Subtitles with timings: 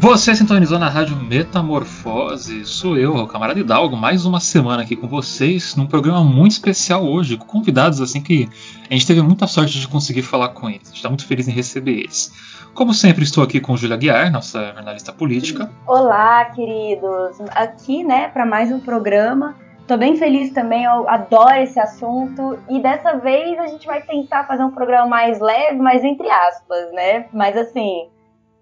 [0.00, 5.06] Você sintonizou na rádio Metamorfose, sou eu, o camarada Hidalgo, mais uma semana aqui com
[5.06, 8.48] vocês, num programa muito especial hoje, com convidados assim que
[8.88, 11.48] a gente teve muita sorte de conseguir falar com eles, a gente está muito feliz
[11.48, 12.32] em receber eles.
[12.72, 15.70] Como sempre, estou aqui com Júlia Guiar, nossa jornalista política.
[15.86, 19.54] Olá, queridos, aqui né, para mais um programa.
[19.86, 22.58] Tô bem feliz também, eu adoro esse assunto.
[22.70, 26.90] E dessa vez a gente vai tentar fazer um programa mais leve, mas entre aspas,
[26.92, 27.26] né?
[27.34, 28.08] Mas assim,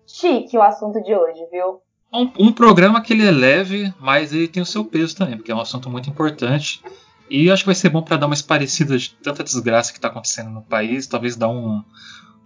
[0.09, 1.80] chique o assunto de hoje, viu?
[2.12, 5.53] Um, um, programa que ele é leve, mas ele tem o seu peso também, porque
[5.53, 6.83] é um assunto muito importante.
[7.31, 10.09] E acho que vai ser bom para dar uma parecida de tanta desgraça que está
[10.09, 11.83] acontecendo no país, talvez dar um,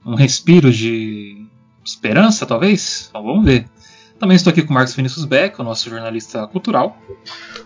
[0.04, 1.46] um respiro de
[1.84, 3.06] esperança, talvez?
[3.08, 3.66] Então vamos ver.
[4.18, 6.96] Também estou aqui com o Marcos Vinícius Beck, o nosso jornalista cultural.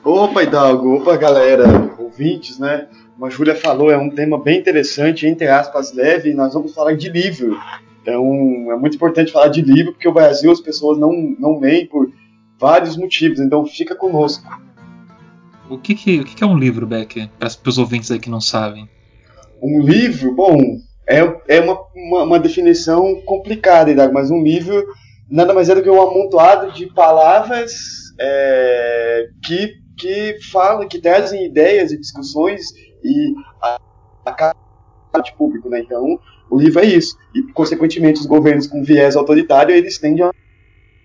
[0.05, 1.64] Opa, Hidalgo, opa, galera,
[1.98, 2.88] ouvintes, né?
[3.14, 6.75] Como a Júlia falou, é um tema bem interessante, entre aspas, leve, e nós vamos
[6.75, 7.58] falar de livro.
[8.06, 11.88] Então, é muito importante falar de livro, porque o Brasil as pessoas não, não leem
[11.88, 12.08] por
[12.56, 14.48] vários motivos, então fica conosco.
[15.68, 18.40] O que, que, o que é um livro, Becker, para os ouvintes aí que não
[18.40, 18.88] sabem?
[19.60, 20.56] Um livro, bom,
[21.04, 24.86] é, é uma, uma, uma definição complicada, mas um livro
[25.28, 27.74] nada mais é do que um amontoado de palavras
[28.20, 32.70] é, que, que falam, que trazem ideias e discussões
[33.02, 33.80] e a,
[35.12, 35.80] a de público, né?
[35.80, 36.20] Então,
[36.50, 37.16] o livro é isso.
[37.34, 40.33] E, consequentemente, os governos com viés autoritário, eles tendem a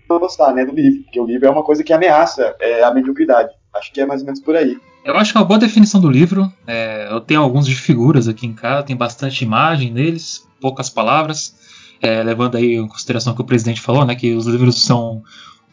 [0.09, 3.49] gostar né, do livro, porque o livro é uma coisa que ameaça é, a mediocridade.
[3.73, 4.77] Acho que é mais ou menos por aí.
[5.03, 6.51] Eu acho que é uma boa definição do livro.
[6.67, 11.55] É, eu tenho alguns de figuras aqui em casa, tem bastante imagem neles, poucas palavras.
[12.01, 15.23] É, levando aí em consideração que o presidente falou, né, que os livros são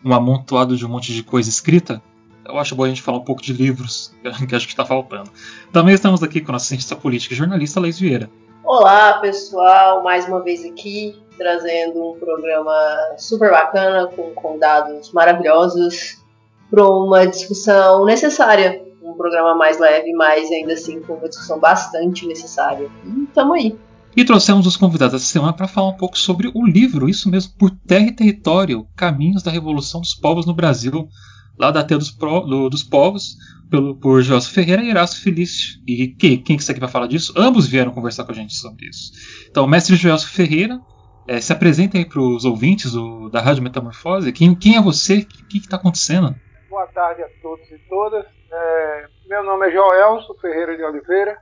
[0.05, 2.03] um amontoado de um monte de coisa escrita.
[2.45, 4.15] Eu acho bom a gente falar um pouco de livros,
[4.49, 5.31] que acho que está faltando.
[5.73, 8.31] Também estamos aqui com a nossa cientista política e jornalista Leis Vieira.
[8.69, 12.71] Olá, pessoal, mais uma vez aqui trazendo um programa
[13.17, 16.19] super bacana com convidados maravilhosos
[16.69, 22.27] para uma discussão necessária, um programa mais leve, mas ainda assim com uma discussão bastante
[22.27, 22.91] necessária.
[23.07, 23.75] E tamo aí.
[24.15, 27.55] E trouxemos os convidados essa semana para falar um pouco sobre o livro, isso mesmo,
[27.59, 31.09] Por Terra e Território, Caminhos da Revolução dos Povos no Brasil,
[31.59, 33.37] lá dos, Pro, do, dos Povos,
[33.71, 35.81] pelo, por Gelson Ferreira e Erasto Felício.
[35.87, 37.33] E que, quem que está aqui para falar disso?
[37.37, 39.13] Ambos vieram conversar com a gente sobre isso.
[39.51, 40.81] Então, mestre Gelson Ferreira,
[41.27, 44.33] é, se apresenta aí para os ouvintes do, da Rádio Metamorfose.
[44.33, 45.19] Quem, quem é você?
[45.19, 46.35] O que está acontecendo?
[46.71, 48.25] Boa tarde a todos e todas.
[48.51, 51.37] É, meu nome é Joelso Ferreira de Oliveira.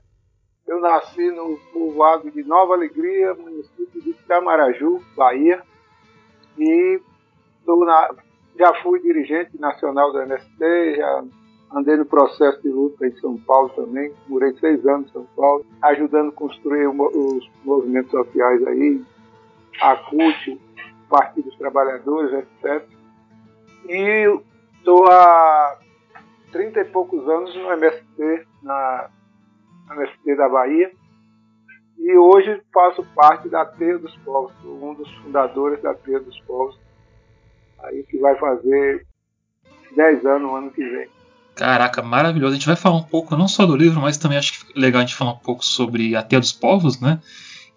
[0.66, 5.62] Eu nasci no povoado de Nova Alegria, município de Camaraju, Bahia.
[6.58, 7.00] E
[7.66, 8.10] na,
[8.58, 11.24] já fui dirigente nacional do MST, já
[11.72, 15.66] Andei no processo de luta em São Paulo também, morei seis anos em São Paulo,
[15.82, 19.04] ajudando a construir os movimentos sociais aí,
[19.80, 20.60] a CUT,
[21.08, 22.88] Partido dos Trabalhadores, etc.
[23.88, 24.40] E
[24.78, 25.78] estou há
[26.52, 29.10] trinta e poucos anos no MST, na
[29.90, 30.92] MST da Bahia,
[31.98, 36.78] e hoje faço parte da Teia dos Povos, um dos fundadores da Teia dos Povos,
[37.84, 39.06] aí que vai fazer
[39.96, 41.08] 10 anos no ano que vem.
[41.56, 42.52] Caraca, maravilhoso.
[42.52, 44.80] A gente vai falar um pouco não só do livro, mas também acho que é
[44.80, 47.18] legal a gente falar um pouco sobre a Teia dos Povos, né?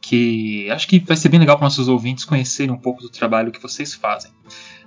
[0.01, 3.51] Que acho que vai ser bem legal para nossos ouvintes conhecerem um pouco do trabalho
[3.51, 4.31] que vocês fazem.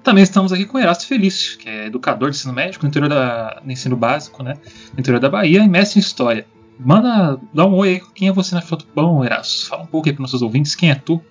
[0.02, 3.62] Também estamos aqui com Erasto Felício, que é educador de ensino médico no interior da,
[3.64, 4.54] no ensino básico, né?
[4.92, 6.46] No interior da Bahia e mestre em história.
[6.78, 9.68] Manda, dá um oi aí, quem é você na do pão, Erasto?
[9.68, 11.22] Fala um pouco aí para nossos ouvintes, quem é tu?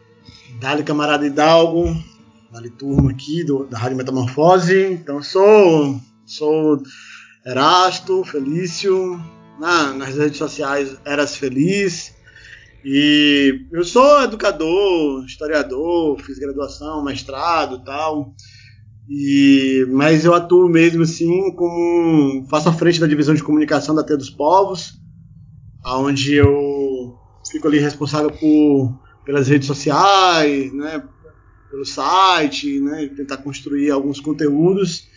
[0.60, 1.96] Dali, camarada Hidalgo,
[2.52, 4.84] Dali turma aqui do, da Rádio Metamorfose.
[4.92, 6.84] Então, sou, sou
[7.46, 9.18] Erasto, Felício,
[9.58, 12.14] na, nas redes sociais Eras Feliz.
[12.84, 18.36] E eu sou educador, historiador, fiz graduação, mestrado tal.
[19.10, 24.04] E, mas eu atuo mesmo assim como faço a frente da divisão de comunicação da
[24.04, 25.00] T dos Povos,
[25.86, 27.16] onde eu
[27.50, 31.02] fico ali responsável por, pelas redes sociais, né,
[31.72, 35.08] pelo site, né, tentar construir alguns conteúdos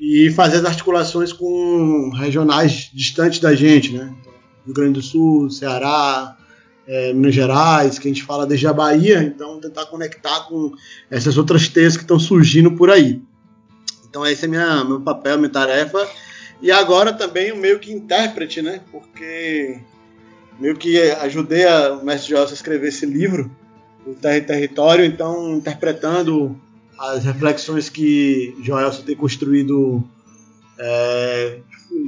[0.00, 4.14] e fazer as articulações com regionais distantes da gente, né?
[4.64, 6.36] Rio Grande do Sul, Ceará,
[6.86, 10.72] é, Minas Gerais, que a gente fala desde a Bahia, então tentar conectar com
[11.10, 13.20] essas outras teias que estão surgindo por aí.
[14.08, 16.08] Então esse é minha, meu papel, minha tarefa.
[16.62, 18.80] E agora também o meio que intérprete, né?
[18.90, 19.78] Porque
[20.58, 23.50] meio que ajudei a, o mestre Joelson a escrever esse livro
[24.14, 26.60] do e Território, então interpretando
[26.98, 30.02] as reflexões que Joelson tem construído
[30.78, 31.58] é,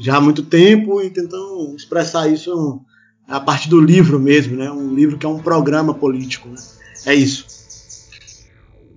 [0.00, 2.80] já há muito tempo e tentando expressar isso
[3.28, 4.70] a partir do livro mesmo, né?
[4.70, 6.56] Um livro que é um programa político, né?
[7.06, 7.46] É isso.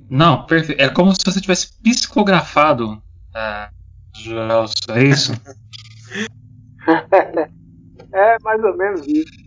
[0.10, 0.82] Não, perfeito.
[0.82, 3.02] É como se você tivesse psicografado
[3.34, 3.70] a
[4.16, 5.34] Joelson, é isso?
[8.14, 9.43] é mais ou menos isso.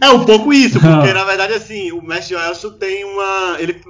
[0.00, 3.56] É um pouco isso, porque na verdade assim, o mestre Joelson tem uma.
[3.58, 3.80] Ele,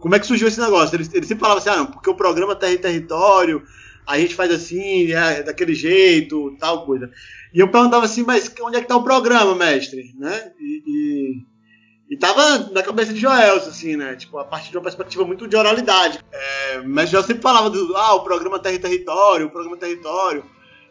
[0.00, 0.96] como é que surgiu esse negócio?
[0.96, 3.62] Ele, ele sempre falava assim, ah, não, porque o programa Terra e Território,
[4.06, 7.10] a gente faz assim, é, daquele jeito, tal coisa.
[7.52, 10.14] E eu perguntava assim, mas onde é que tá o programa, mestre?
[10.18, 10.52] Né?
[10.58, 14.16] E, e, e tava na cabeça de Joelson, assim, né?
[14.16, 16.18] Tipo, a partir de uma perspectiva muito de oralidade.
[16.32, 19.76] É, o mestre Joelson sempre falava do, ah, o programa Terra e Território, o programa
[19.76, 20.44] Território.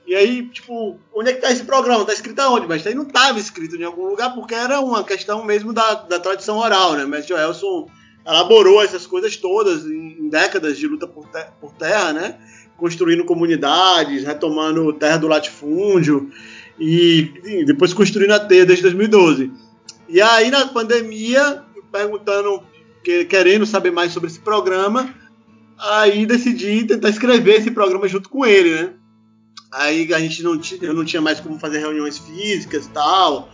[0.08, 2.06] E aí, tipo, onde é que tá esse programa?
[2.06, 2.66] Tá escrito aonde?
[2.66, 6.18] Mas aí não estava escrito em algum lugar porque era uma questão mesmo da, da
[6.18, 7.04] tradição oral, né?
[7.04, 7.90] Mas Joelson
[8.26, 11.28] elaborou essas coisas todas em, em décadas de luta por,
[11.60, 12.38] por, terra, né?
[12.78, 16.32] Construindo comunidades, retomando terra do latifúndio
[16.80, 19.52] e, e depois construindo a T desde 2012.
[20.08, 22.64] E aí na pandemia, perguntando,
[23.04, 25.14] querendo saber mais sobre esse programa,
[25.78, 28.94] aí decidi tentar escrever esse programa junto com ele, né?
[29.72, 33.50] Aí a gente não eu não tinha mais como fazer reuniões físicas e tal.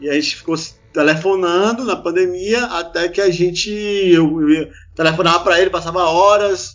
[0.00, 0.56] E a gente ficou
[0.92, 6.74] telefonando na pandemia até que a gente eu, eu telefonava para ele, passava horas,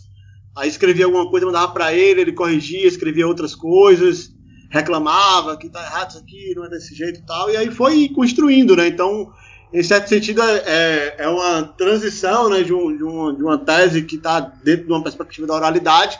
[0.56, 4.30] aí escrevia alguma coisa, mandava para ele, ele corrigia, escrevia outras coisas,
[4.70, 7.50] reclamava que tá errado isso aqui, não é desse jeito e tal.
[7.50, 8.88] E aí foi construindo, né?
[8.88, 9.30] Então,
[9.72, 14.02] em certo sentido, é, é, é uma transição né, de, um, de, de uma tese
[14.02, 16.18] que está dentro de uma perspectiva da oralidade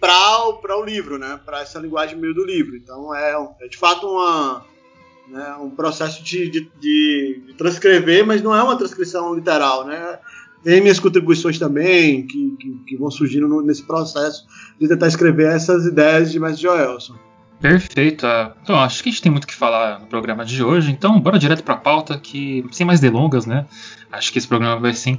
[0.00, 1.38] para o livro, né?
[1.44, 2.76] Para essa linguagem meio do livro.
[2.76, 4.64] Então é, é de fato uma,
[5.28, 10.18] né, um processo de, de, de, transcrever, mas não é uma transcrição literal, né?
[10.62, 14.46] Tem minhas contribuições também que, que, que vão surgindo no, nesse processo
[14.78, 17.14] de tentar escrever essas ideias de Mestre Joelson.
[17.60, 18.26] Perfeito.
[18.26, 21.20] Ah, então, acho que a gente tem muito que falar no programa de hoje, então
[21.20, 23.66] bora direto para a pauta, que sem mais delongas, né?
[24.10, 25.18] Acho que esse programa vai ser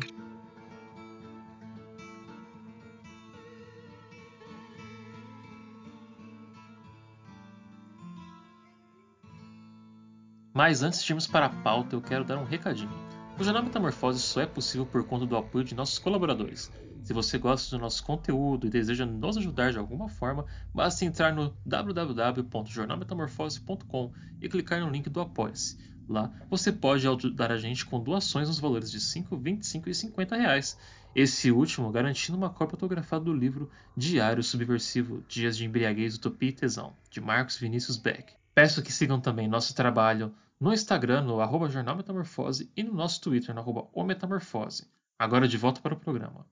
[10.62, 12.94] Mas antes de irmos para a pauta, eu quero dar um recadinho.
[13.40, 16.72] O Jornal Metamorfose só é possível por conta do apoio de nossos colaboradores.
[17.04, 21.34] Se você gosta do nosso conteúdo e deseja nos ajudar de alguma forma, basta entrar
[21.34, 25.80] no www.jornalmetamorfose.com e clicar no link do Apoia-se.
[26.08, 30.36] Lá você pode ajudar a gente com doações nos valores de 5, 25 e 50
[30.36, 30.78] reais.
[31.16, 33.68] Esse último garantindo uma cópia autografada do livro
[33.98, 38.34] Diário Subversivo Dias de Embriaguez, Utopia e Tesão, de Marcos Vinícius Beck.
[38.54, 40.32] Peço que sigam também nosso trabalho
[40.62, 44.88] no Instagram, no arroba Jornal Metamorfose, e no nosso Twitter, no arroba O Metamorfose.
[45.18, 46.46] Agora de volta para o programa.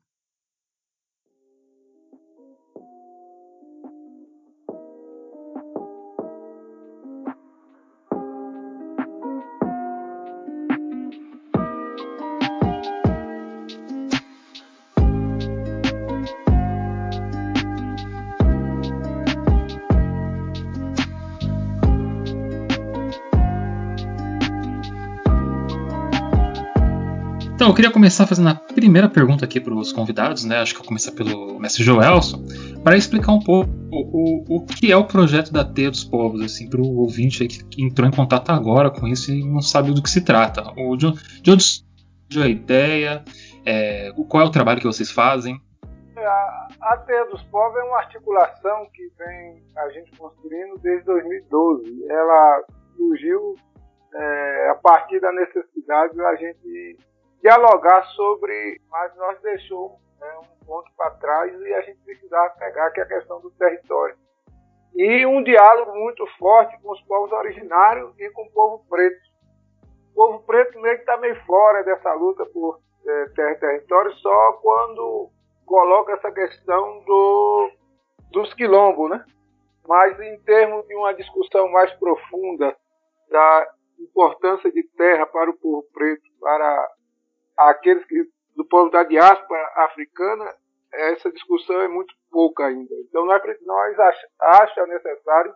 [27.70, 30.58] Eu queria começar fazendo a primeira pergunta aqui para os convidados, né?
[30.58, 32.44] Acho que eu vou começar pelo mestre Joelson,
[32.84, 36.42] para explicar um pouco o, o, o, que é o projeto da Teia dos Povos,
[36.42, 39.94] assim, para o ouvinte que, que, entrou em contato agora com isso e não sabe
[39.94, 40.64] do que se trata.
[40.76, 41.12] O, de,
[41.44, 43.24] de onde surgiu a ideia?
[43.64, 45.62] É, qual é o trabalho que vocês fazem?
[46.18, 52.06] A, a Teia dos Povos é uma articulação que vem a gente construindo desde 2012.
[52.10, 52.64] Ela
[52.98, 53.56] surgiu
[54.16, 56.98] é, a partir da necessidade da gente
[57.42, 62.92] dialogar sobre, mas nós deixou né, um ponto para trás e a gente precisava pegar,
[62.92, 64.16] que a questão do território.
[64.96, 69.30] E um diálogo muito forte com os povos originários e com o povo preto.
[70.12, 74.12] O povo preto meio que está meio fora dessa luta por é, terra e território
[74.16, 75.30] só quando
[75.66, 77.72] coloca essa questão do,
[78.32, 79.24] dos quilombos, né?
[79.88, 82.76] Mas em termos de uma discussão mais profunda
[83.30, 83.68] da
[84.00, 86.92] importância de terra para o povo preto, para
[87.60, 88.24] aqueles que,
[88.56, 90.56] do povo da diáspora africana,
[90.92, 92.94] essa discussão é muito pouca ainda.
[93.08, 95.54] Então nós, nós ach, acha necessário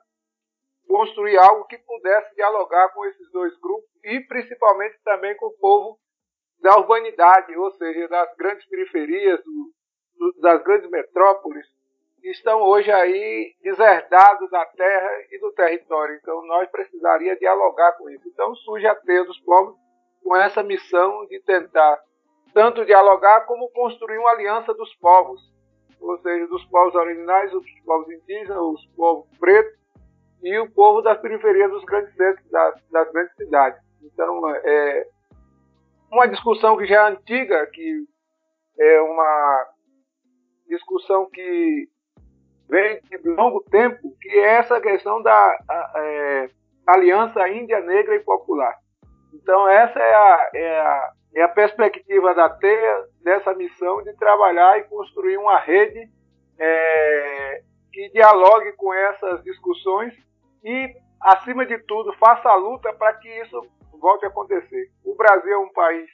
[0.87, 5.97] construir algo que pudesse dialogar com esses dois grupos e principalmente também com o povo
[6.59, 11.65] da urbanidade, ou seja, das grandes periferias, do, das grandes metrópoles,
[12.21, 16.15] que estão hoje aí deserdados da terra e do território.
[16.15, 18.27] Então nós precisaria dialogar com isso.
[18.29, 19.82] Então surge a teia dos povos
[20.23, 21.99] com essa missão de tentar
[22.53, 25.41] tanto dialogar como construir uma aliança dos povos,
[25.99, 29.79] ou seja, dos povos originais, os povos indígenas, os povos pretos
[30.43, 33.81] e o povo das periferias dos grandes centros, das, das grandes cidades.
[34.01, 35.07] Então, é
[36.11, 38.05] uma discussão que já é antiga, que
[38.79, 39.67] é uma
[40.67, 41.87] discussão que
[42.69, 46.49] vem de longo tempo, que é essa questão da a, é,
[46.87, 48.82] aliança índia, negra e popular.
[49.33, 54.77] Então, essa é a, é a, é a perspectiva da TEA, dessa missão de trabalhar
[54.77, 56.07] e construir uma rede
[56.59, 57.61] é,
[57.91, 60.13] que dialogue com essas discussões
[60.63, 63.59] e, acima de tudo, faça a luta para que isso
[63.99, 64.91] volte a acontecer.
[65.03, 66.09] O Brasil é um país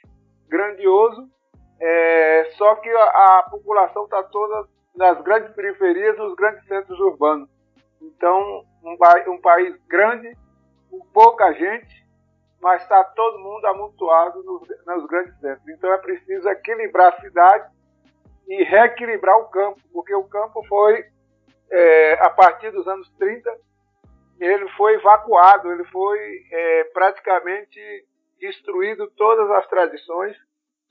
[0.48, 1.28] grandioso,
[1.80, 3.02] é, só que a,
[3.38, 7.48] a população está toda nas grandes periferias, nos grandes centros urbanos.
[8.00, 8.96] Então, um,
[9.32, 10.36] um país grande,
[10.90, 12.06] com pouca gente,
[12.60, 15.68] mas está todo mundo amontoado nos, nos, grandes centros.
[15.68, 17.70] Então é preciso equilibrar a cidade
[18.48, 21.04] e reequilibrar o campo, porque o campo foi,
[21.70, 23.50] é, a partir dos anos 30,
[24.40, 26.18] ele foi evacuado, ele foi
[26.50, 27.80] é, praticamente
[28.38, 30.36] destruído todas as tradições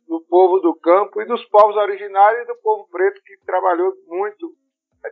[0.08, 4.52] do povo do campo e dos povos originários e do povo preto que trabalhou muito,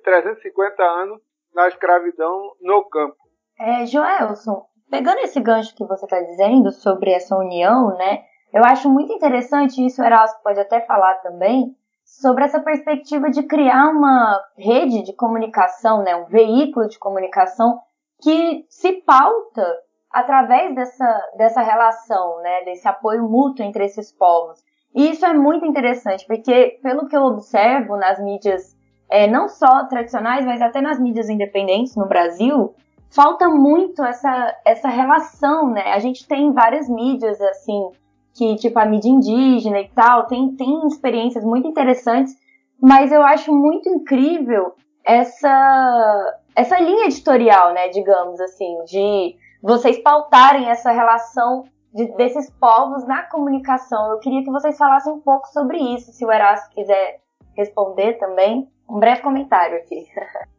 [0.04, 1.22] 350 anos,
[1.54, 3.18] na escravidão no campo.
[3.60, 8.24] É, Joelson, pegando esse gancho que você está dizendo sobre essa união, né?
[8.54, 11.76] Eu acho muito interessante, isso Erasmo pode até falar também,
[12.08, 17.80] sobre essa perspectiva de criar uma rede de comunicação, né, um veículo de comunicação
[18.22, 19.66] que se pauta
[20.10, 24.64] através dessa, dessa relação, né, desse apoio mútuo entre esses povos.
[24.96, 28.76] E isso é muito interessante, porque pelo que eu observo nas mídias,
[29.10, 32.74] é, não só tradicionais, mas até nas mídias independentes no Brasil,
[33.10, 35.94] falta muito essa, essa relação, né?
[35.94, 37.92] A gente tem várias mídias, assim,
[38.34, 42.36] que, tipo, a mídia indígena e tal, tem, tem experiências muito interessantes,
[42.82, 50.70] mas eu acho muito incrível essa, essa linha editorial, né, digamos assim, de vocês pautarem
[50.70, 54.12] essa relação de, desses povos na comunicação.
[54.12, 57.22] Eu queria que vocês falassem um pouco sobre isso, se o Erasmo quiser
[57.56, 58.70] responder também.
[58.88, 60.06] Um breve comentário aqui.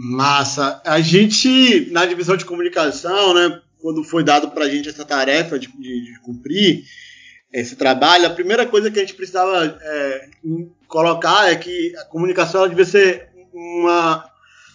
[0.00, 0.80] Massa.
[0.84, 5.58] A gente, na divisão de comunicação, né, quando foi dado para a gente essa tarefa
[5.58, 6.84] de, de, de, cumprir
[7.52, 10.28] esse trabalho, a primeira coisa que a gente precisava é,
[10.86, 14.24] colocar é que a comunicação ela devia ser uma,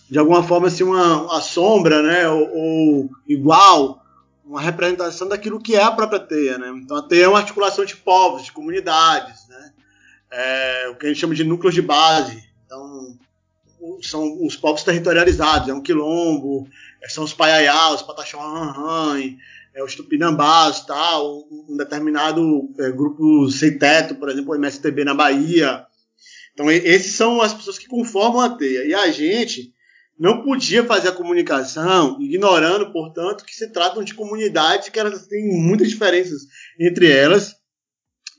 [0.10, 4.04] de alguma forma, assim, uma, uma sombra, né, ou, ou igual
[4.44, 6.68] uma representação daquilo que é a própria teia, né?
[6.84, 9.72] Então a teia é uma articulação de povos, de comunidades, né?
[10.30, 12.44] É, o que a gente chama de núcleos de base.
[12.66, 13.18] Então
[14.02, 16.68] são os povos territorializados, é um quilombo,
[17.02, 19.36] é, são os paiaiá, os pataxauanhan,
[19.74, 25.14] é, os tupinambás, tal, um determinado é, grupo sem teto, por exemplo, o MSTB na
[25.14, 25.86] Bahia.
[26.54, 28.86] Então esses são as pessoas que conformam a teia.
[28.86, 29.74] E a gente
[30.18, 35.60] não podia fazer a comunicação, ignorando, portanto, que se tratam de comunidades que elas têm
[35.60, 36.44] muitas diferenças
[36.80, 37.56] entre elas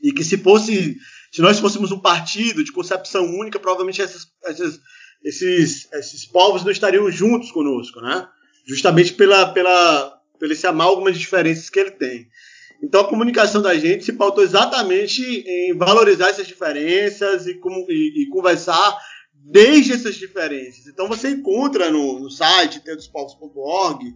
[0.03, 0.97] e que se fosse,
[1.33, 4.79] se nós fôssemos um partido de concepção única, provavelmente essas, essas,
[5.25, 8.29] esses, esses povos não estariam juntos conosco, né?
[8.67, 12.29] Justamente pela, pela, pelo esse amálgama de diferenças que ele tem.
[12.83, 18.29] Então a comunicação da gente se pautou exatamente em valorizar essas diferenças e, e, e
[18.29, 18.99] conversar
[19.33, 20.87] desde essas diferenças.
[20.87, 24.15] Então você encontra no, no site tendospovos.org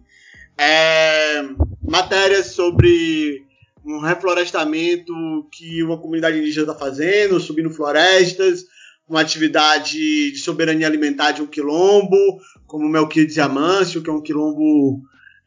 [0.57, 1.41] é,
[1.81, 3.43] matérias sobre
[3.83, 5.13] um reflorestamento
[5.51, 8.65] que uma comunidade indígena está fazendo, subindo florestas,
[9.09, 14.21] uma atividade de soberania alimentar de um quilombo, como o Melquiades Amâncio, que é um
[14.21, 15.01] quilombo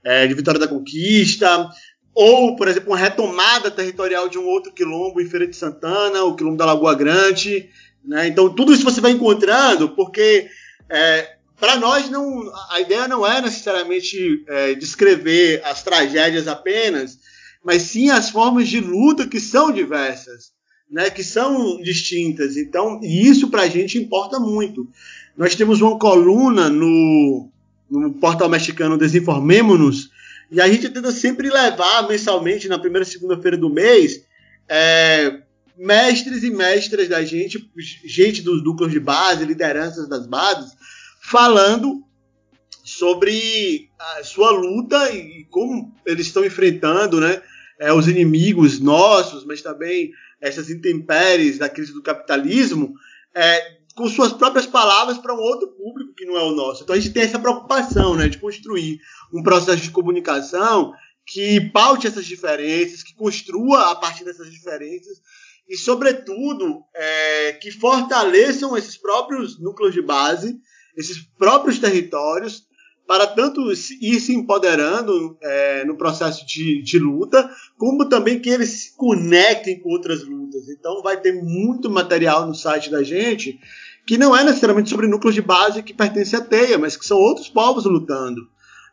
[0.04, 1.70] é, de Vitória da Conquista,
[2.14, 6.34] ou, por exemplo, uma retomada territorial de um outro quilombo em Feira de Santana, o
[6.34, 7.70] quilombo da Lagoa Grande,
[8.04, 8.26] né?
[8.26, 10.48] Então, tudo isso você vai encontrando, porque
[10.90, 17.18] é, para nós não, a ideia não é necessariamente é, descrever as tragédias apenas,
[17.64, 20.50] mas sim as formas de luta que são diversas,
[20.92, 21.08] né?
[21.10, 22.56] que são distintas.
[22.56, 24.86] Então, e isso para a gente importa muito.
[25.36, 27.48] Nós temos uma coluna no,
[27.90, 30.10] no portal mexicano Desinformemos-nos,
[30.50, 34.22] e a gente tenta sempre levar mensalmente, na primeira segunda-feira do mês,
[34.68, 35.40] é,
[35.78, 37.70] mestres e mestras da gente,
[38.04, 40.72] gente dos núcleos de base, lideranças das bases,
[41.22, 42.04] falando
[42.84, 47.40] sobre a sua luta e como eles estão enfrentando né,
[47.78, 52.92] é, os inimigos nossos, mas também essas intempéries da crise do capitalismo,
[53.32, 56.82] é, com suas próprias palavras para um outro público que não é o nosso.
[56.82, 58.98] Então a gente tem essa preocupação né, de construir
[59.32, 60.92] um processo de comunicação
[61.24, 65.22] que paute essas diferenças, que construa a partir dessas diferenças
[65.68, 70.58] e, sobretudo, é, que fortaleçam esses próprios núcleos de base,
[70.96, 72.66] esses próprios territórios,
[73.06, 78.68] para tanto ir se empoderando é, no processo de, de, luta, como também que eles
[78.70, 80.68] se conectem com outras lutas.
[80.68, 83.58] Então, vai ter muito material no site da gente
[84.06, 87.18] que não é necessariamente sobre núcleos de base que pertencem à teia, mas que são
[87.18, 88.48] outros povos lutando.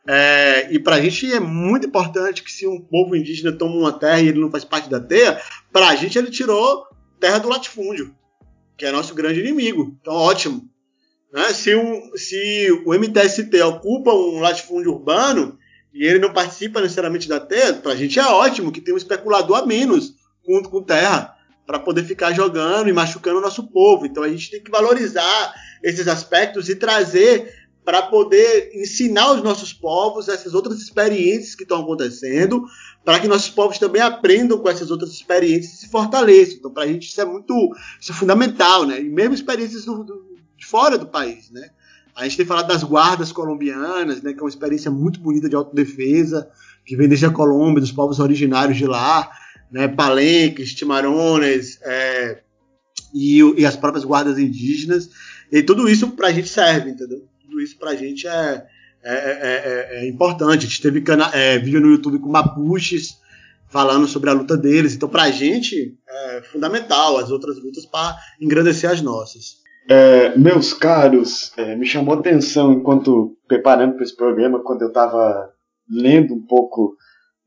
[0.07, 3.91] É, e para a gente é muito importante que se um povo indígena toma uma
[3.91, 5.39] terra e ele não faz parte da teia,
[5.71, 6.85] para a gente ele tirou
[7.19, 8.15] terra do latifúndio,
[8.77, 9.95] que é nosso grande inimigo.
[10.01, 10.69] Então, ótimo.
[11.31, 11.53] Né?
[11.53, 15.57] Se, um, se o MTST ocupa um latifúndio urbano
[15.93, 18.97] e ele não participa necessariamente da teia, para a gente é ótimo que tem um
[18.97, 20.13] especulador a menos
[20.47, 24.05] junto com terra para poder ficar jogando e machucando o nosso povo.
[24.05, 29.73] Então a gente tem que valorizar esses aspectos e trazer para poder ensinar os nossos
[29.73, 32.63] povos essas outras experiências que estão acontecendo,
[33.03, 36.57] para que nossos povos também aprendam com essas outras experiências e se fortaleçam.
[36.57, 37.53] Então, para a gente isso é muito
[37.99, 39.01] isso é fundamental, né?
[39.01, 40.28] E mesmo experiências do, do,
[40.69, 41.69] fora do país, né?
[42.15, 44.33] A gente tem falado das guardas colombianas, né?
[44.33, 46.49] Que é uma experiência muito bonita de autodefesa,
[46.85, 49.31] que vem desde a Colômbia, dos povos originários de lá,
[49.71, 49.87] né?
[49.87, 52.41] Palenques, Timarones, é,
[53.13, 55.09] e, e as próprias guardas indígenas.
[55.51, 57.27] E tudo isso para a gente serve, entendeu?
[57.49, 58.67] tudo isso para a gente é,
[59.03, 60.65] é, é, é, importante.
[60.65, 63.17] A gente teve cana vídeo no YouTube com Mapuches
[63.67, 64.93] falando sobre a luta deles.
[64.93, 69.57] Então, para a gente é fundamental as outras lutas para engrandecer as nossas.
[69.89, 74.89] É, meus caros, é, me chamou a atenção enquanto preparando para esse programa, quando eu
[74.89, 75.49] estava
[75.89, 76.95] lendo um pouco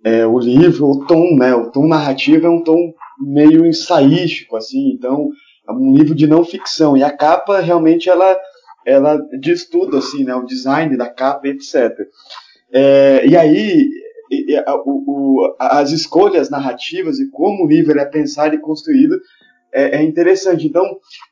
[0.04, 4.90] é, o livro, o tom, né, o tom narrativo é um tom meio ensaístico, assim,
[4.92, 5.28] então
[5.68, 8.36] é um livro de não ficção e a capa realmente ela
[8.84, 10.34] ela diz tudo, assim, né?
[10.34, 11.92] O design da capa, etc.
[12.72, 13.88] É, e aí,
[14.30, 19.16] e, a, o, as escolhas narrativas e como o livro é pensado e construído
[19.72, 20.66] é, é interessante.
[20.66, 20.84] Então,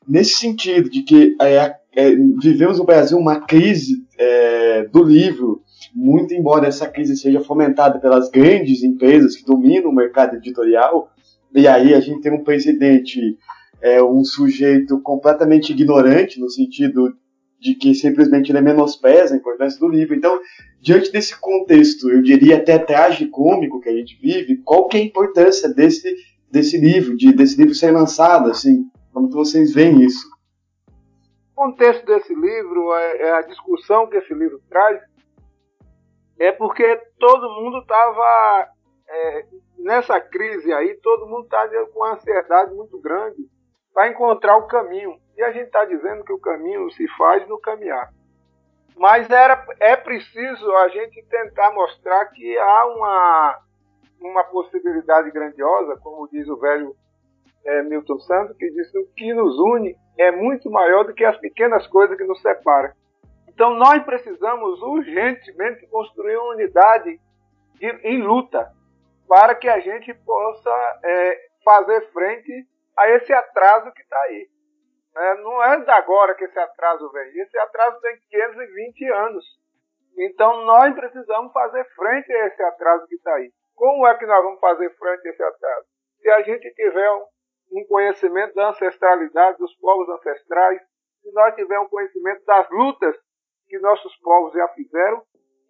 [0.06, 5.62] nesse sentido de que é, é vivemos no Brasil uma crise é, do livro,
[5.94, 11.10] muito embora essa crise seja fomentada pelas grandes empresas que dominam o mercado editorial,
[11.54, 13.36] e aí a gente tem um presidente,
[13.82, 17.12] é, um sujeito completamente ignorante no sentido
[17.60, 20.14] de que simplesmente ele menospreza a importância do livro.
[20.14, 20.40] Então,
[20.80, 25.04] diante desse contexto, eu diria até tragicômico que a gente vive, qual que é a
[25.04, 26.14] importância desse,
[26.50, 30.28] desse livro, de, desse livro ser lançado, assim, como que vocês veem isso?
[31.52, 35.00] O contexto desse livro, é, é a discussão que esse livro traz,
[36.38, 38.68] é porque todo mundo estava
[39.08, 39.44] é,
[39.78, 43.46] nessa crise aí, todo mundo está com uma ansiedade muito grande
[43.92, 45.18] para encontrar o caminho.
[45.36, 48.10] E a gente está dizendo que o caminho se faz no caminhar.
[48.96, 53.58] Mas era, é preciso a gente tentar mostrar que há uma,
[54.20, 56.94] uma possibilidade grandiosa, como diz o velho
[57.64, 61.24] é, Milton Santos, que diz que o que nos une é muito maior do que
[61.24, 62.92] as pequenas coisas que nos separam.
[63.48, 67.20] Então nós precisamos urgentemente construir uma unidade
[67.74, 68.72] de, em luta
[69.28, 74.48] para que a gente possa é, fazer frente a esse atraso que está aí.
[75.16, 77.38] É, não é de agora que esse atraso vem.
[77.40, 79.44] Esse atraso tem 520 anos.
[80.18, 83.52] Então nós precisamos fazer frente a esse atraso que está aí.
[83.80, 85.86] Como é que nós vamos fazer frente a esse atraso?
[86.20, 87.10] Se a gente tiver
[87.72, 90.82] um conhecimento da ancestralidade dos povos ancestrais,
[91.22, 93.16] se nós tivermos um conhecimento das lutas
[93.66, 95.22] que nossos povos já fizeram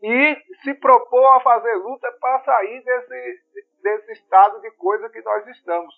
[0.02, 3.38] e se propor a fazer luta para sair desse,
[3.80, 5.94] desse estado de coisa que nós estamos.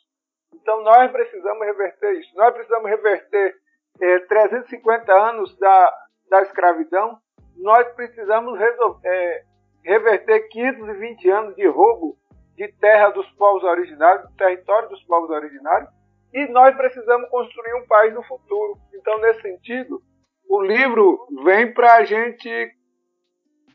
[0.52, 2.36] Então nós precisamos reverter isso.
[2.36, 3.56] Nós precisamos reverter
[4.02, 5.94] é, 350 anos da,
[6.28, 7.18] da escravidão.
[7.56, 9.44] Nós precisamos resolver, é,
[9.84, 12.16] reverter 520 anos de roubo
[12.56, 15.90] de terra dos povos originários, do território dos povos originários.
[16.32, 18.78] E nós precisamos construir um país no futuro.
[18.94, 20.02] Então, nesse sentido,
[20.48, 22.48] o livro vem para a gente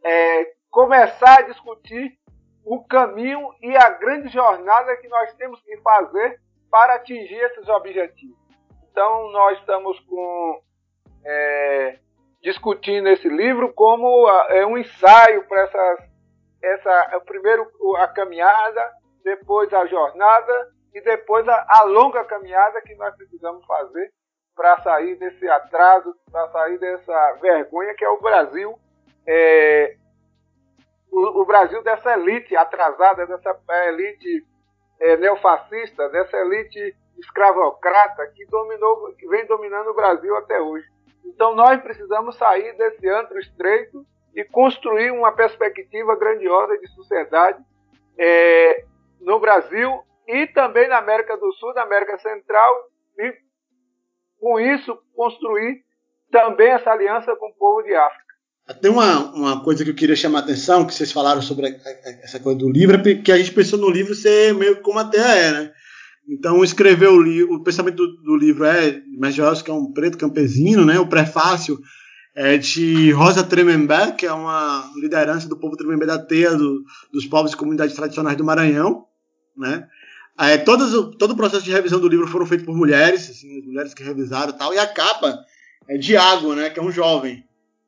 [0.03, 2.17] é, começar a discutir
[2.63, 6.39] o caminho e a grande jornada que nós temos que fazer
[6.69, 8.37] para atingir esses objetivos.
[8.91, 10.61] Então, nós estamos com,
[11.23, 11.99] é,
[12.41, 15.99] discutindo esse livro como é um ensaio para essas,
[16.61, 18.91] essa, primeiro a caminhada,
[19.23, 24.11] depois a jornada e depois a, a longa caminhada que nós precisamos fazer
[24.55, 28.79] para sair desse atraso, para sair dessa vergonha que é o Brasil,
[29.27, 29.95] é,
[31.11, 33.55] o, o, Brasil dessa elite atrasada, dessa
[33.87, 34.45] elite
[34.99, 40.87] é, neofascista, dessa elite escravocrata que dominou, que vem dominando o Brasil até hoje.
[41.27, 47.59] Então nós precisamos sair desse antro estreito e construir uma perspectiva grandiosa de sociedade
[48.17, 48.85] é,
[49.19, 52.73] no Brasil e também na América do Sul, na América Central,
[53.17, 53.33] e
[54.39, 55.83] com isso construir
[56.31, 58.27] também essa aliança com o povo de África.
[58.81, 61.69] Tem uma, uma coisa que eu queria chamar a atenção, que vocês falaram sobre a,
[61.69, 65.17] a, essa coisa do livro, que a gente pensou no livro ser meio como até
[65.47, 65.73] é, né?
[66.27, 70.17] Então, escreveu o, livro, o pensamento do, do livro é Majorski, que é um preto
[70.17, 70.99] campesino, né?
[70.99, 71.79] O prefácio
[72.35, 77.25] é de Rosa Tremembé, que é uma liderança do povo Tremembé da Teia, do, dos
[77.25, 79.05] povos e comunidades tradicionais do Maranhão,
[79.55, 79.87] né?
[80.37, 83.65] É, todos, todo o processo de revisão do livro foram feitos por mulheres, assim, as
[83.65, 85.39] mulheres que revisaram e tal, e a capa
[85.87, 86.69] é de Água, né?
[86.69, 87.43] Que é um jovem,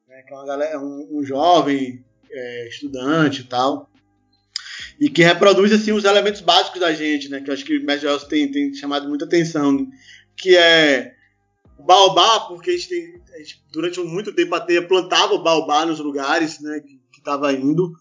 [0.08, 3.89] né, que é uma galera, um, um jovem é, estudante e tal
[5.00, 7.40] e que reproduz assim os elementos básicos da gente, né?
[7.40, 9.88] Que eu acho que o Mestre Wells tem, tem chamado muita atenção,
[10.36, 11.14] que é
[11.78, 15.86] o baobá, porque a gente, tem, a gente durante muito tempo até plantava o baobá
[15.86, 16.82] nos lugares, né?
[16.82, 17.94] Que estava indo,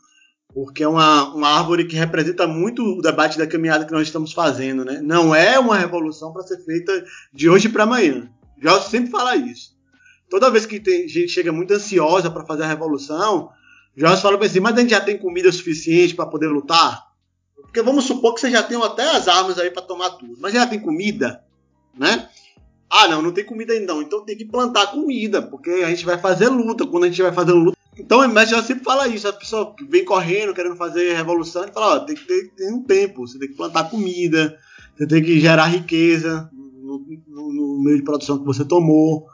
[0.52, 4.32] porque é uma, uma árvore que representa muito o debate da caminhada que nós estamos
[4.32, 5.00] fazendo, né?
[5.00, 8.28] Não é uma revolução para ser feita de hoje para amanhã.
[8.60, 9.76] Já sempre fala isso.
[10.28, 13.50] Toda vez que tem gente chega muito ansiosa para fazer a revolução,
[13.98, 17.08] Jorge fala assim, mas a gente já tem comida suficiente para poder lutar?
[17.60, 20.54] Porque vamos supor que você já tem até as armas aí para tomar tudo, mas
[20.54, 21.42] já tem comida,
[21.98, 22.28] né?
[22.88, 26.06] Ah, não, não tem comida ainda não, então tem que plantar comida, porque a gente
[26.06, 27.76] vai fazer luta, quando a gente vai fazer luta.
[27.98, 31.72] Então o mestre já sempre fala isso, a pessoa vem correndo, querendo fazer revolução, ele
[31.72, 34.56] fala, ó, tem que ter, ter um tempo, você tem que plantar comida,
[34.96, 39.26] você tem que gerar riqueza no, no, no meio de produção que você tomou.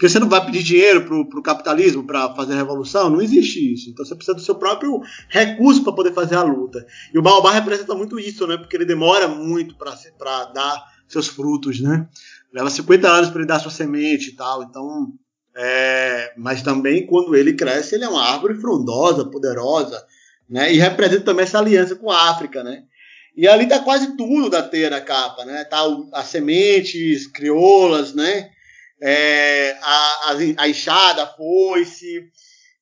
[0.00, 3.74] Porque você não vai pedir dinheiro para o capitalismo para fazer a revolução, não existe
[3.74, 3.90] isso.
[3.90, 6.86] Então você precisa do seu próprio recurso para poder fazer a luta.
[7.12, 8.56] E o baobá representa muito isso, né?
[8.56, 12.08] Porque ele demora muito para dar seus frutos, né?
[12.50, 14.62] Leva 50 anos para ele dar sua semente e tal.
[14.62, 15.12] Então,
[15.54, 16.32] é...
[16.38, 20.02] mas também quando ele cresce, ele é uma árvore frondosa, poderosa,
[20.48, 20.72] né?
[20.72, 22.84] E representa também essa aliança com a África, né?
[23.36, 25.62] E ali tá quase tudo da teia da capa, né?
[25.64, 25.82] Tá
[26.14, 28.50] as sementes crioulas, né?
[29.02, 32.28] É, a, enxada, a foice,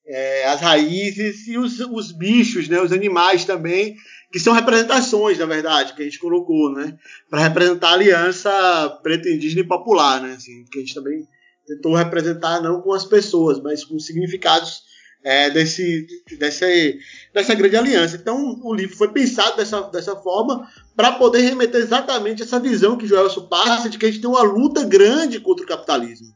[0.07, 3.97] é, as raízes e os, os bichos, né, os animais também,
[4.33, 6.97] que são representações, na verdade, que a gente colocou, né,
[7.31, 11.27] para representar a aliança preta indígena e popular, né, assim, que a gente também
[11.67, 14.88] tentou representar não com as pessoas, mas com significados
[15.25, 16.07] é, desse,
[16.39, 18.17] dessa, grande aliança.
[18.17, 23.07] Então, o livro foi pensado dessa, dessa forma para poder remeter exatamente essa visão que
[23.07, 26.29] Joelson passa de que a gente tem uma luta grande contra o capitalismo,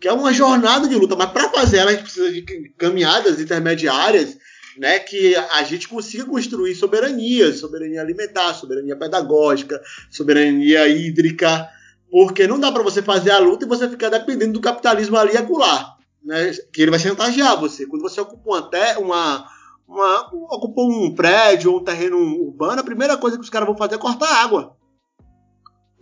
[0.00, 2.42] que é uma jornada de luta, mas para fazer ela a gente precisa de
[2.76, 4.36] caminhadas intermediárias,
[4.78, 9.78] né, que a gente consiga construir soberania, soberania alimentar, soberania pedagógica,
[10.10, 11.68] soberania hídrica,
[12.10, 15.34] porque não dá para você fazer a luta e você ficar dependendo do capitalismo ali
[15.34, 15.91] e acular
[16.24, 17.86] né, que ele vai chantagear você.
[17.86, 19.50] Quando você ocupa uma, uma,
[19.86, 23.76] uma ocupa um prédio ou um terreno urbano, a primeira coisa que os caras vão
[23.76, 24.76] fazer é cortar água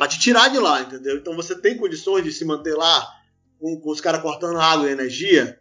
[0.01, 1.19] para te tirar de lá, entendeu?
[1.19, 3.07] Então você tem condições de se manter lá
[3.59, 5.61] com, com os caras cortando água e energia?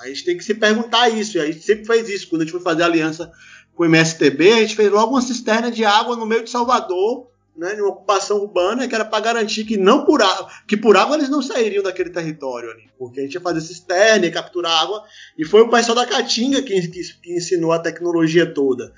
[0.00, 2.28] A gente tem que se perguntar isso, e a gente sempre fez isso.
[2.28, 3.32] Quando a gente foi fazer aliança
[3.74, 7.28] com o MSTB, a gente fez logo uma cisterna de água no meio de Salvador,
[7.56, 10.96] né, de uma ocupação urbana, que era para garantir que não por água, que por
[10.96, 14.82] água eles não sairiam daquele território ali, porque a gente ia fazer cisterna, ia capturar
[14.82, 15.04] água,
[15.38, 18.92] e foi o pessoal da Caatinga que, que, que, ensinou a tecnologia toda.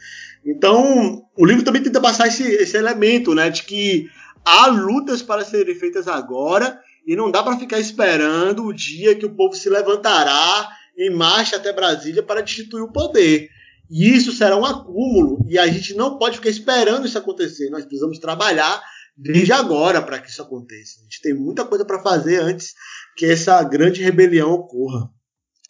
[0.44, 4.08] Então, o livro também tenta passar esse, esse elemento, né, de que
[4.44, 9.26] há lutas para serem feitas agora e não dá para ficar esperando o dia que
[9.26, 13.50] o povo se levantará em marcha até Brasília para destituir o poder.
[13.90, 17.70] E isso será um acúmulo e a gente não pode ficar esperando isso acontecer.
[17.70, 18.82] Nós precisamos trabalhar
[19.16, 21.00] desde agora para que isso aconteça.
[21.00, 22.74] A gente tem muita coisa para fazer antes
[23.16, 25.08] que essa grande rebelião ocorra.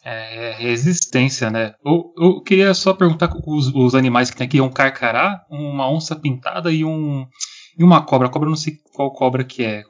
[0.03, 1.73] É, é resistência, né?
[1.85, 6.15] Eu, eu queria só perguntar os, os animais que tem aqui: um carcará, uma onça
[6.15, 7.27] pintada e um
[7.77, 8.27] e uma cobra.
[8.27, 9.83] A cobra eu não sei qual cobra que é.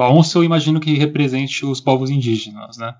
[0.00, 2.94] A onça eu imagino que represente os povos indígenas, né?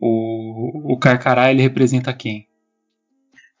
[0.00, 2.47] O, o carcará ele representa quem?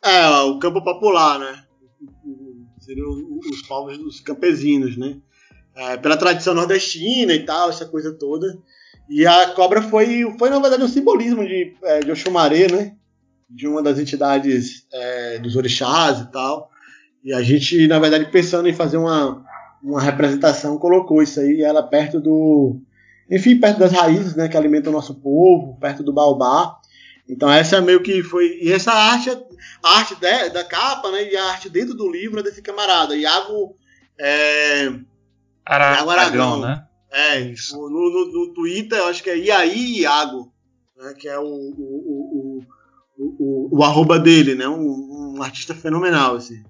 [0.02, 1.64] É, o campo popular, né?
[2.80, 3.08] Seriam
[3.38, 5.16] os povos dos campesinos, né?
[5.74, 8.58] É, pela tradição nordestina e tal, essa coisa toda.
[9.08, 12.96] E a cobra foi, foi na verdade, um simbolismo de, é, de Oxumaré, né?
[13.48, 16.70] De uma das entidades é, dos orixás e tal.
[17.24, 19.44] E a gente, na verdade, pensando em fazer uma,
[19.82, 22.80] uma representação, colocou isso aí, ela perto do.
[23.30, 24.48] Enfim, perto das raízes, né?
[24.48, 26.77] Que alimentam o nosso povo, perto do baobá.
[27.28, 28.58] Então essa é meio que foi.
[28.62, 29.30] E essa arte,
[29.82, 31.30] a arte de, da capa, né?
[31.30, 33.76] E a arte dentro do livro é desse camarada, Iago.
[34.18, 34.90] É,
[35.64, 36.84] Ara, Iago Aragão, né?
[37.10, 37.76] É, isso.
[37.76, 40.52] No, no, no, Twitter eu acho que é Iaí Iago,
[40.96, 41.14] né?
[41.14, 42.64] Que é o, o, o,
[43.18, 44.66] o, o, o arroba dele, né?
[44.66, 46.64] Um, um, artista fenomenal, assim.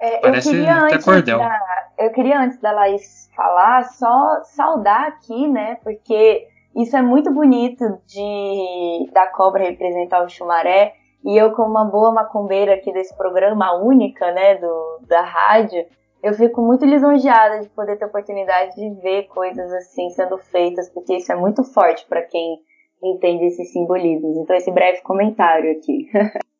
[0.00, 1.38] É, Parece eu queria até cordel.
[1.38, 1.60] Da,
[1.98, 5.76] eu queria antes da Laís falar, só saudar aqui, né?
[5.76, 10.94] Porque isso é muito bonito de da cobra representar o chumaré.
[11.24, 15.86] E eu, como uma boa macumbeira aqui desse programa, única, né, do, da rádio,
[16.22, 20.88] eu fico muito lisonjeada de poder ter a oportunidade de ver coisas assim sendo feitas,
[20.88, 22.58] porque isso é muito forte para quem
[23.02, 24.36] entende esses simbolismos.
[24.36, 26.08] Então, esse breve comentário aqui.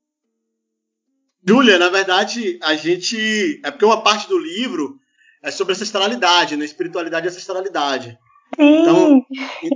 [1.46, 3.60] Júlia, na verdade, a gente.
[3.64, 4.96] É porque uma parte do livro
[5.42, 6.64] é sobre ancestralidade, né?
[6.64, 8.16] Espiritualidade e ancestralidade.
[8.56, 8.82] Sim!
[8.82, 9.26] Então,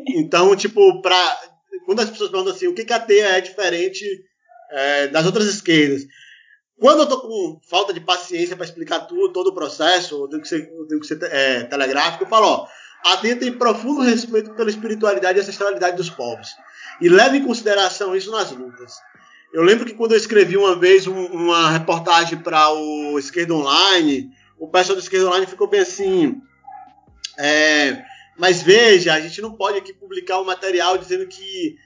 [0.08, 1.40] então tipo, pra,
[1.84, 4.04] quando as pessoas perguntam assim, o que, que a teia é diferente
[4.70, 6.06] é, das outras esquerdas?
[6.78, 10.42] Quando eu tô com falta de paciência para explicar tudo, todo o processo, eu tenho
[10.42, 12.68] que ser, eu tenho que ser é, telegráfico, eu falo, ó,
[13.04, 16.48] a teia tem profundo respeito pela espiritualidade e ancestralidade dos povos.
[17.00, 18.94] E leva em consideração isso nas lutas.
[19.54, 24.30] Eu lembro que quando eu escrevi uma vez um, uma reportagem para o Esquerda Online,
[24.58, 26.40] o pessoal do Esquerda Online ficou bem assim.
[27.38, 28.02] É,
[28.38, 31.76] mas veja, a gente não pode aqui publicar um material dizendo que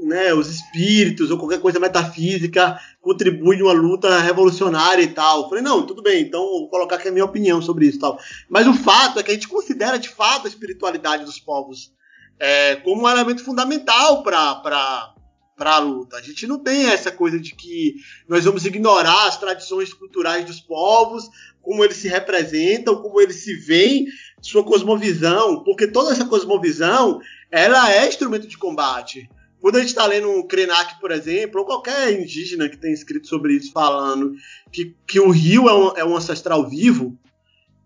[0.00, 5.48] né, os espíritos ou qualquer coisa metafísica contribuem uma luta revolucionária e tal.
[5.48, 8.18] Falei, não, tudo bem, então vou colocar aqui a minha opinião sobre isso e tal.
[8.48, 11.92] Mas o fato é que a gente considera de fato a espiritualidade dos povos
[12.38, 15.14] é, como um elemento fundamental para
[15.60, 16.16] a luta.
[16.16, 17.96] A gente não tem essa coisa de que
[18.28, 21.28] nós vamos ignorar as tradições culturais dos povos,
[21.68, 24.06] como eles se representam, como eles se veem,
[24.40, 29.28] sua cosmovisão, porque toda essa cosmovisão ela é instrumento de combate.
[29.60, 33.28] Quando a gente está lendo um Krenak, por exemplo, ou qualquer indígena que tenha escrito
[33.28, 34.32] sobre isso, falando
[34.72, 37.18] que, que o rio é um, é um ancestral vivo,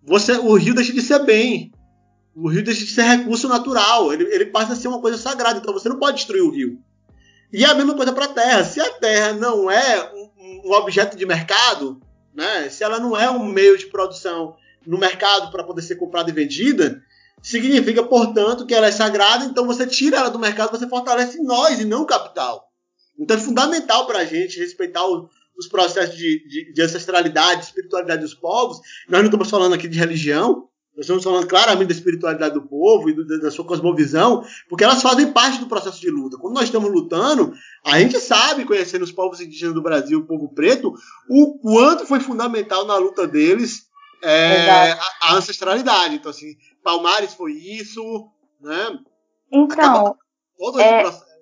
[0.00, 1.72] você, o rio deixa de ser bem.
[2.36, 4.12] O rio deixa de ser recurso natural.
[4.12, 5.58] Ele, ele passa a ser uma coisa sagrada.
[5.58, 6.78] Então você não pode destruir o rio.
[7.52, 8.64] E é a mesma coisa para a Terra.
[8.64, 12.00] Se a Terra não é um, um, objeto de mercado,
[12.34, 12.68] né?
[12.68, 16.32] se ela não é um meio de produção no mercado para poder ser comprada e
[16.32, 17.02] vendida,
[17.42, 19.44] significa, portanto, que ela é sagrada.
[19.44, 22.68] Então você tira ela do mercado, você fortalece nós e não o capital.
[23.18, 28.22] Então é fundamental para a gente respeitar o, os processos de, de, de ancestralidade, espiritualidade
[28.22, 28.78] dos povos.
[29.08, 33.08] Nós não estamos falando aqui de religião, nós estamos falando claramente da espiritualidade do povo
[33.08, 36.36] e do, da sua cosmovisão, porque elas fazem parte do processo de luta.
[36.36, 40.48] Quando nós estamos lutando, a gente sabe, conhecendo os povos indígenas do Brasil, o povo
[40.48, 40.92] preto,
[41.30, 43.86] o quanto foi fundamental na luta deles
[44.22, 46.16] é, a, a, ancestralidade.
[46.16, 48.98] Então, assim, Palmares foi isso, né?
[49.50, 50.16] Então,
[50.58, 51.00] todo esse é...
[51.00, 51.32] processo.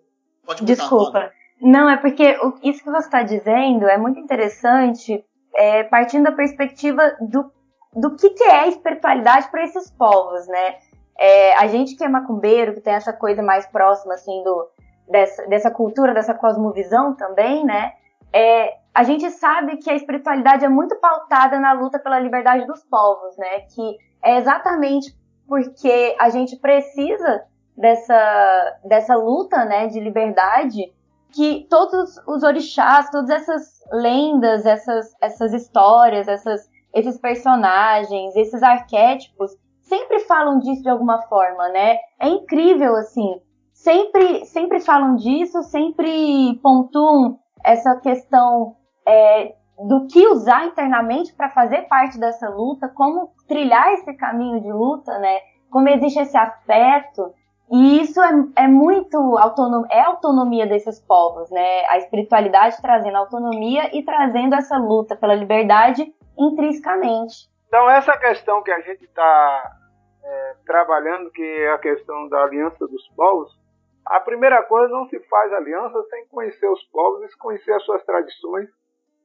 [0.46, 1.32] Pode contar, Desculpa.
[1.60, 5.22] Não, é porque isso que você está dizendo é muito interessante,
[5.54, 7.52] é, partindo da perspectiva do
[7.94, 10.76] do que, que é a espiritualidade para esses povos, né?
[11.18, 14.68] É, a gente que é macumbeiro, que tem essa coisa mais próxima, assim, do,
[15.08, 17.92] dessa, dessa cultura, dessa cosmovisão também, né?
[18.32, 22.82] É, a gente sabe que a espiritualidade é muito pautada na luta pela liberdade dos
[22.84, 23.60] povos, né?
[23.74, 25.14] Que é exatamente
[25.46, 27.44] porque a gente precisa
[27.76, 30.92] dessa, dessa luta, né, de liberdade,
[31.32, 39.50] que todos os orixás, todas essas lendas, essas, essas histórias, essas esses personagens, esses arquétipos,
[39.82, 41.96] sempre falam disso de alguma forma, né?
[42.18, 43.40] É incrível, assim.
[43.72, 48.76] Sempre, sempre falam disso, sempre pontuam essa questão
[49.06, 49.54] é,
[49.86, 55.18] do que usar internamente para fazer parte dessa luta, como trilhar esse caminho de luta,
[55.18, 55.40] né?
[55.70, 57.32] Como existe esse afeto.
[57.72, 61.86] E isso é, é muito autonom, é autonomia desses povos, né?
[61.86, 67.48] A espiritualidade trazendo autonomia e trazendo essa luta pela liberdade intrinsecamente.
[67.66, 69.76] Então, essa questão que a gente está
[70.22, 73.58] é, trabalhando, que é a questão da aliança dos povos,
[74.04, 78.02] a primeira coisa, não se faz aliança sem conhecer os povos, sem conhecer as suas
[78.04, 78.68] tradições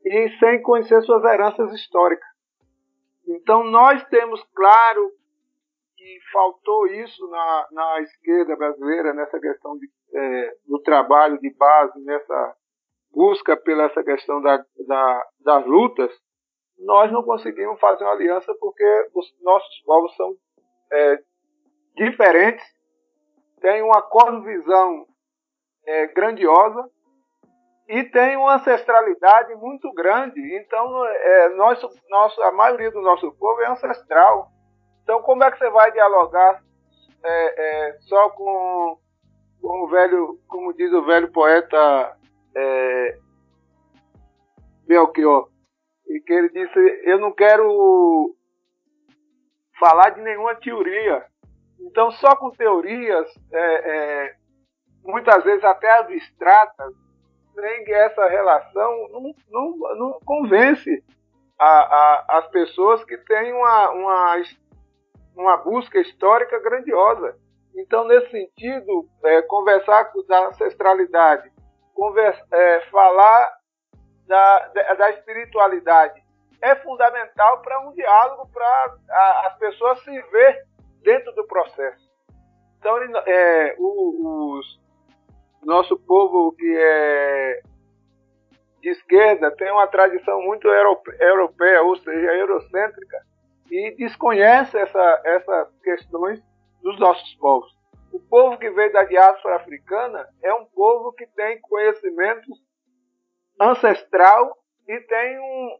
[0.06, 2.30] e sem conhecer suas heranças históricas.
[3.28, 5.12] Então, nós temos claro
[5.98, 12.00] que faltou isso na, na esquerda brasileira, nessa questão de, é, do trabalho de base,
[12.04, 12.56] nessa
[13.12, 16.12] busca pela essa questão da, da, das lutas,
[16.80, 20.36] nós não conseguimos fazer uma aliança porque os nossos povos são
[20.92, 21.20] é,
[21.96, 22.66] diferentes,
[23.62, 25.06] têm uma cosmovisão
[25.86, 26.90] é, grandiosa
[27.88, 30.40] e tem uma ancestralidade muito grande.
[30.58, 34.50] Então, é, nós, nosso, a maioria do nosso povo é ancestral.
[35.04, 36.64] Então, como é que você vai dialogar
[37.24, 38.98] é, é, só com,
[39.62, 42.18] com o velho, como diz o velho poeta
[42.56, 43.18] é,
[44.88, 45.55] Belchior?
[46.08, 48.36] E que ele disse: Eu não quero
[49.80, 51.26] falar de nenhuma teoria.
[51.80, 54.36] Então, só com teorias, é, é,
[55.04, 56.94] muitas vezes até abstratas,
[57.54, 61.04] sem essa relação não, não, não convence.
[61.60, 64.42] a, a, as pessoas que têm uma, uma,
[65.36, 67.38] uma busca histórica grandiosa.
[67.76, 71.52] Então, nesse sentido, é, conversar da ancestralidade,
[71.94, 73.50] conversa, é, falar
[74.28, 74.60] da,
[74.98, 76.24] da espiritualidade
[76.62, 78.98] é fundamental para um diálogo, para
[79.46, 80.66] as pessoas se ver
[81.04, 82.04] dentro do processo.
[82.80, 84.80] Então, é, o, os,
[85.64, 87.62] nosso povo que é
[88.82, 93.18] de esquerda tem uma tradição muito europeia, ou seja, eurocêntrica,
[93.72, 96.40] e desconhece essa, essas questões
[96.84, 97.76] dos nossos povos.
[98.14, 102.48] O povo que veio da diáspora africana é um povo que tem conhecimento
[103.60, 105.80] ancestral e tem um,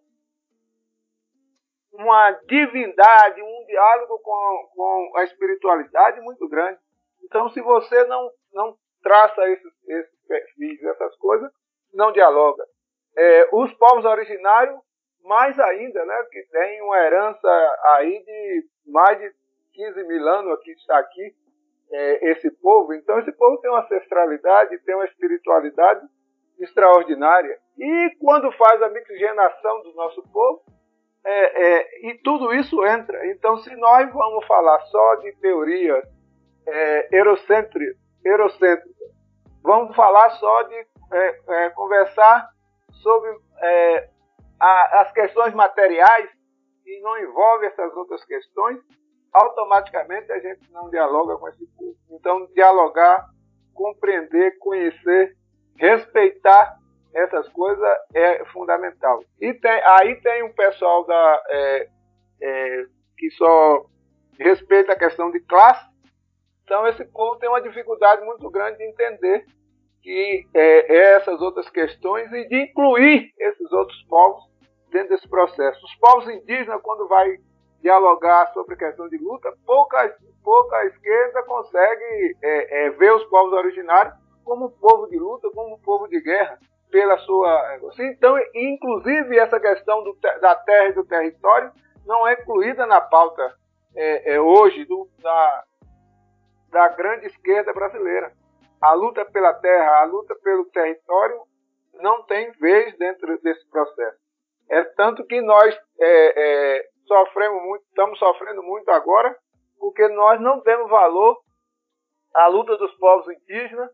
[1.94, 6.80] uma divindade, um diálogo com, com a espiritualidade muito grande.
[7.24, 11.52] Então, se você não, não traça esses, esses perfis, essas coisas,
[11.94, 12.66] não dialoga.
[13.18, 14.80] É, os povos originários,
[15.24, 17.48] mais ainda, né, que tem uma herança
[17.96, 19.32] aí de mais de
[19.74, 21.36] 15 mil anos que está aqui,
[21.92, 22.94] é, esse povo.
[22.94, 26.06] Então, esse povo tem uma ancestralidade, tem uma espiritualidade
[26.60, 27.58] extraordinária.
[27.78, 30.62] E quando faz a mixigenação do nosso povo,
[31.26, 33.26] é, é, e tudo isso entra.
[33.32, 36.06] Então, se nós vamos falar só de teorias
[36.68, 37.98] é, eurocêntricas,
[39.64, 40.76] vamos falar só de
[41.12, 42.50] é, é, conversar
[43.02, 44.10] sobre é,
[44.60, 46.30] a, as questões materiais
[46.86, 48.80] e não envolve essas outras questões,
[49.34, 51.96] automaticamente a gente não dialoga com esse povo.
[52.12, 53.26] Então, dialogar,
[53.74, 55.36] compreender, conhecer,
[55.78, 56.78] respeitar
[57.14, 57.84] essas coisas
[58.14, 59.24] é fundamental.
[59.40, 61.90] E tem, aí tem um pessoal da, é,
[62.42, 62.86] é,
[63.18, 63.86] que só
[64.38, 65.86] respeita a questão de classe,
[66.64, 69.46] então esse povo tem uma dificuldade muito grande de entender
[70.02, 74.44] que é, essas outras questões e de incluir esses outros povos
[74.92, 75.84] dentro desse processo.
[75.86, 77.38] Os povos indígenas, quando vai
[77.82, 84.25] dialogar sobre questão de luta, pouca, pouca esquerda consegue é, é, ver os povos originários
[84.46, 86.58] como povo de luta, como povo de guerra,
[86.90, 87.78] pela sua.
[88.00, 91.72] Então, inclusive, essa questão do, da terra e do território
[92.06, 93.54] não é incluída na pauta
[93.96, 95.64] é, é, hoje do, da,
[96.72, 98.32] da grande esquerda brasileira
[98.86, 101.42] a luta pela terra, a luta pelo território
[101.94, 104.18] não tem vez dentro desse processo.
[104.70, 109.36] É tanto que nós é, é, sofremos muito, estamos sofrendo muito agora,
[109.80, 111.38] porque nós não demos valor
[112.36, 113.90] à luta dos povos indígenas.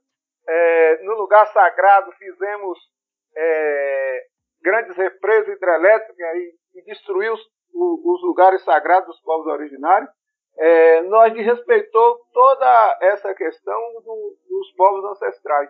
[0.47, 2.79] É, no lugar sagrado fizemos
[3.35, 4.25] é,
[4.61, 7.41] grandes represas hidrelétricas e, e destruiu os,
[7.73, 10.09] os lugares sagrados dos povos originários
[10.57, 15.69] é, nós desrespeitou toda essa questão do, dos povos ancestrais.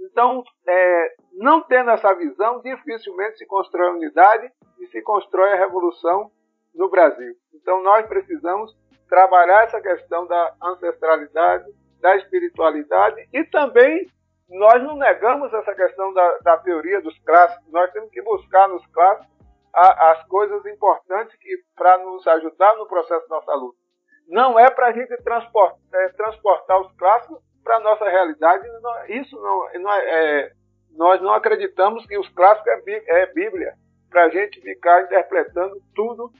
[0.00, 5.56] Então, é, não tendo essa visão, dificilmente se constrói a unidade e se constrói a
[5.56, 6.30] revolução
[6.74, 7.34] no Brasil.
[7.52, 8.76] Então, nós precisamos
[9.08, 11.64] trabalhar essa questão da ancestralidade,
[12.00, 14.06] da espiritualidade e também
[14.48, 17.70] nós não negamos essa questão da, da teoria dos clássicos.
[17.70, 19.28] Nós temos que buscar nos clássicos
[19.74, 21.36] a, as coisas importantes
[21.76, 23.88] para nos ajudar no processo da nossa luta
[24.28, 28.68] não é para a gente transportar, é, transportar os clássicos para a nossa realidade.
[29.08, 30.00] Isso não, não é,
[30.42, 30.52] é,
[30.92, 33.74] Nós não acreditamos que os clássicos é, é Bíblia,
[34.10, 36.30] para a gente ficar interpretando tudo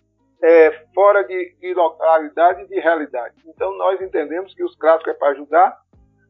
[0.43, 3.35] é, fora de, de localidade e de realidade.
[3.47, 5.79] Então nós entendemos que os clássicos é para ajudar,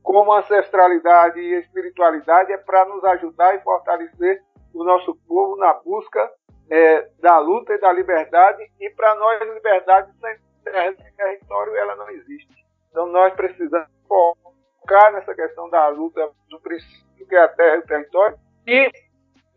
[0.02, 4.42] como ancestralidade e espiritualidade é para nos ajudar e fortalecer
[4.72, 6.30] o nosso povo na busca
[6.70, 10.38] é, da luta e da liberdade, e para nós liberdade sem
[11.16, 12.66] território ela não existe.
[12.90, 17.78] Então nós precisamos focar nessa questão da luta do princípio que é a terra e
[17.80, 18.90] o território e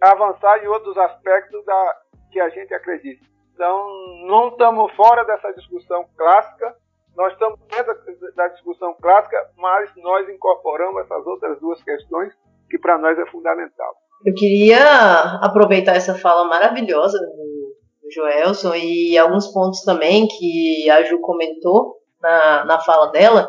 [0.01, 1.97] avançar em outros aspectos da,
[2.31, 3.30] que a gente acredita.
[3.61, 3.85] Então
[4.25, 6.75] não estamos fora dessa discussão clássica,
[7.15, 7.93] nós estamos dentro
[8.35, 12.33] da discussão clássica, mas nós incorporamos essas outras duas questões
[12.67, 13.93] que para nós é fundamental.
[14.25, 21.19] Eu queria aproveitar essa fala maravilhosa do Joelson e alguns pontos também que a Ju
[21.21, 23.47] comentou na, na fala dela.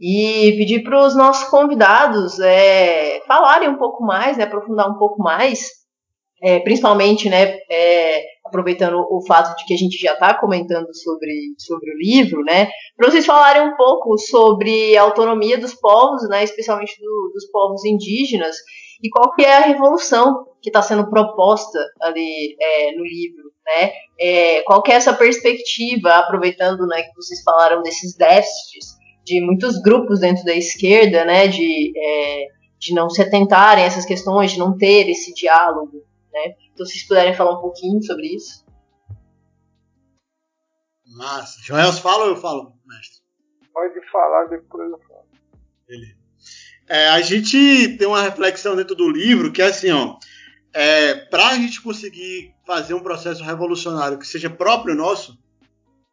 [0.00, 5.22] E pedir para os nossos convidados é, falarem um pouco mais, né, aprofundar um pouco
[5.22, 5.68] mais,
[6.42, 11.54] é, principalmente, né, é, aproveitando o fato de que a gente já está comentando sobre,
[11.58, 16.44] sobre o livro, né, para vocês falarem um pouco sobre a autonomia dos povos, né,
[16.44, 18.56] especialmente do, dos povos indígenas,
[19.02, 23.92] e qual que é a revolução que está sendo proposta ali é, no livro, né?
[24.18, 28.94] É, qual que é essa perspectiva, aproveitando né, que vocês falaram desses déficits
[29.24, 32.46] de muitos grupos dentro da esquerda, né, de, é,
[32.78, 36.02] de não se atentarem a essas questões, de não ter esse diálogo,
[36.34, 36.56] né?
[36.72, 38.64] Então, se vocês puderem falar um pouquinho sobre isso.
[41.06, 41.62] Massa.
[41.62, 43.22] Joels, fala ou eu falo, mestre?
[43.72, 45.24] Pode falar, depois eu falo.
[45.86, 46.16] Beleza.
[46.88, 50.18] É, a gente tem uma reflexão dentro do livro que é assim, ó.
[50.72, 55.38] É, para a gente conseguir fazer um processo revolucionário que seja próprio nosso,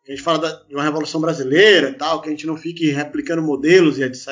[0.07, 3.41] a gente fala da, de uma revolução brasileira, tal, que a gente não fique replicando
[3.41, 4.28] modelos e etc.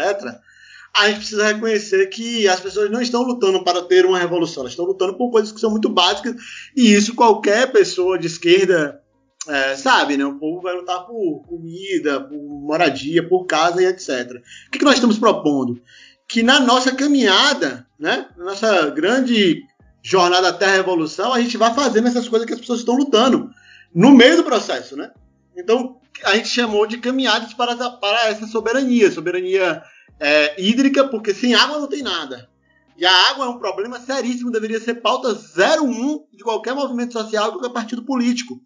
[0.96, 4.74] A gente precisa reconhecer que as pessoas não estão lutando para ter uma revolução, elas
[4.74, 6.36] estão lutando por coisas que são muito básicas
[6.76, 9.02] e isso qualquer pessoa de esquerda
[9.48, 10.26] é, sabe, né?
[10.26, 14.42] O povo vai lutar por comida, por moradia, por casa e etc.
[14.68, 15.82] O que, que nós estamos propondo?
[16.28, 18.28] Que na nossa caminhada, né?
[18.38, 19.64] Na nossa grande
[20.04, 23.50] jornada até a revolução, a gente vai fazendo essas coisas que as pessoas estão lutando
[23.94, 25.12] no meio do processo, né?
[25.58, 29.82] Então, a gente chamou de caminhadas para, para essa soberania, soberania
[30.20, 32.49] é, hídrica, porque sem água não tem nada.
[32.97, 37.45] E a água é um problema seríssimo, deveria ser pauta 01 de qualquer movimento social,
[37.45, 38.61] de qualquer partido político.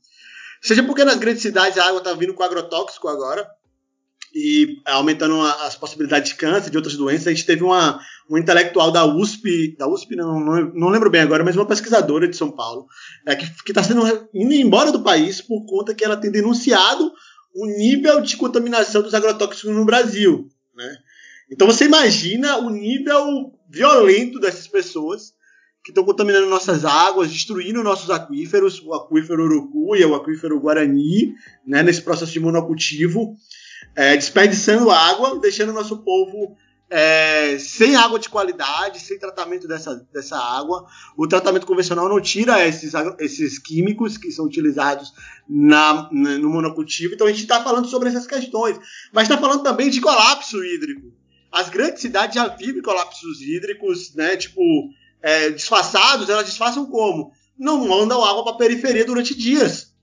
[0.62, 3.48] Seja porque nas grandes cidades a água está vindo com agrotóxico agora
[4.34, 7.28] e aumentando as possibilidades de câncer, de outras doenças.
[7.28, 11.22] A gente teve uma, uma intelectual da USP, da USP não, não, não lembro bem
[11.22, 12.88] agora, mas uma pesquisadora de São Paulo,
[13.28, 14.02] é, que está sendo
[14.34, 17.12] indo embora do país por conta que ela tem denunciado
[17.54, 20.50] o nível de contaminação dos agrotóxicos no Brasil.
[20.76, 20.98] Né?
[21.54, 25.34] Então você imagina o nível violento dessas pessoas
[25.84, 31.36] que estão contaminando nossas águas, destruindo nossos aquíferos, o aquífero Urucuia, o aquífero Guarani,
[31.66, 33.36] né, nesse processo de monocultivo,
[33.96, 36.58] é, desperdiçando água, deixando nosso povo
[36.90, 40.88] é, sem água de qualidade, sem tratamento dessa, dessa água.
[41.16, 45.14] O tratamento convencional não tira esses, esses químicos que são utilizados
[45.48, 47.14] na no monocultivo.
[47.14, 48.80] Então a gente está falando sobre essas questões,
[49.12, 51.23] mas está falando também de colapso hídrico.
[51.54, 54.36] As grandes cidades já vivem colapsos hídricos, né?
[54.36, 54.90] Tipo,
[55.22, 57.32] é, disfarçados, elas disfarçam como?
[57.56, 59.94] Não mandam água para a periferia durante dias.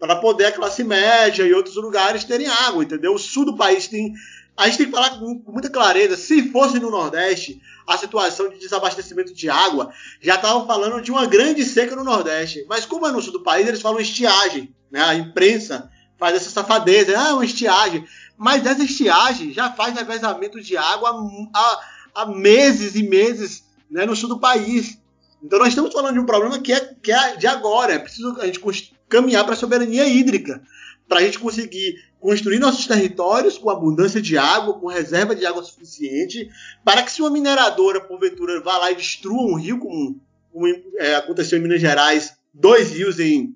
[0.00, 3.14] Para poder a classe média e outros lugares terem água, entendeu?
[3.14, 4.12] O sul do país tem.
[4.56, 6.16] A gente tem que falar com, muita clareza.
[6.16, 11.24] Se fosse no Nordeste, a situação de desabastecimento de água, já estavam falando de uma
[11.24, 12.66] grande seca no Nordeste.
[12.68, 14.74] Mas como é no sul do país, eles falam estiagem.
[14.90, 15.00] Né?
[15.00, 15.88] A imprensa
[16.18, 17.16] faz essa safadeza.
[17.16, 18.04] Ah, uma estiagem.
[18.40, 21.10] Mas essa estiagem já faz revezamento de água
[21.54, 21.80] há,
[22.14, 24.98] há meses e meses né, no sul do país.
[25.42, 27.92] Então nós estamos falando de um problema que é, que é de agora.
[27.92, 28.58] É preciso a gente
[29.10, 30.62] caminhar para a soberania hídrica,
[31.06, 35.62] para a gente conseguir construir nossos territórios com abundância de água, com reserva de água
[35.62, 36.48] suficiente,
[36.82, 40.18] para que se uma mineradora, porventura, vá lá e destrua um rio, como,
[40.50, 40.66] como
[40.96, 43.54] é, aconteceu em Minas Gerais, dois rios em,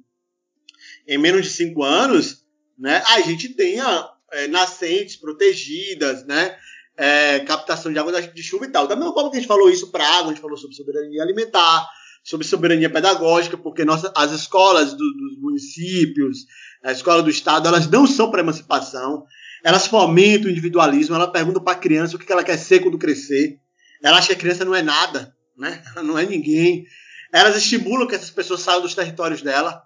[1.08, 2.44] em menos de cinco anos,
[2.78, 6.56] né, a gente tenha é, nascentes protegidas, né,
[6.96, 8.86] é, captação de água de chuva e tal.
[8.86, 11.22] Da mesma forma que a gente falou isso para água, a gente falou sobre soberania
[11.22, 11.88] alimentar,
[12.22, 16.46] sobre soberania pedagógica, porque nossa, as escolas do, dos municípios,
[16.82, 19.24] a escola do estado, elas não são para emancipação,
[19.62, 22.98] elas fomentam o individualismo, ela pergunta para a criança o que ela quer ser quando
[22.98, 23.58] crescer,
[24.02, 25.82] ela acha que a criança não é nada, né?
[25.94, 26.84] ela não é ninguém,
[27.32, 29.82] elas estimulam que essas pessoas saiam dos territórios dela,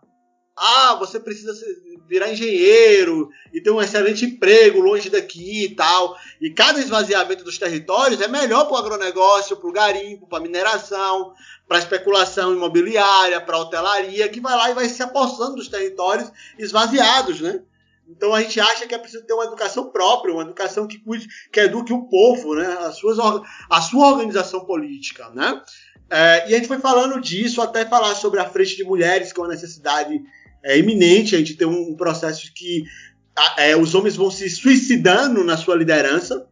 [0.59, 1.53] ah, você precisa
[2.09, 6.17] virar engenheiro e ter um excelente emprego longe daqui e tal.
[6.41, 10.43] E cada esvaziamento dos territórios é melhor para o agronegócio, para o garimpo, para a
[10.43, 11.35] mineração,
[11.67, 15.69] para a especulação imobiliária, para a hotelaria, que vai lá e vai se apossando dos
[15.69, 17.63] territórios esvaziados, né?
[18.09, 21.29] Então a gente acha que é preciso ter uma educação própria, uma educação que, cuide,
[21.53, 22.67] que eduque o povo, né?
[22.81, 23.19] a, suas,
[23.69, 25.29] a sua organização política.
[25.35, 25.63] Né?
[26.09, 29.39] É, e a gente foi falando disso até falar sobre a frente de mulheres, que
[29.39, 30.23] é uma necessidade
[30.63, 32.85] é iminente a gente ter um, processo que
[33.57, 36.47] é, os homens vão se suicidando na sua liderança,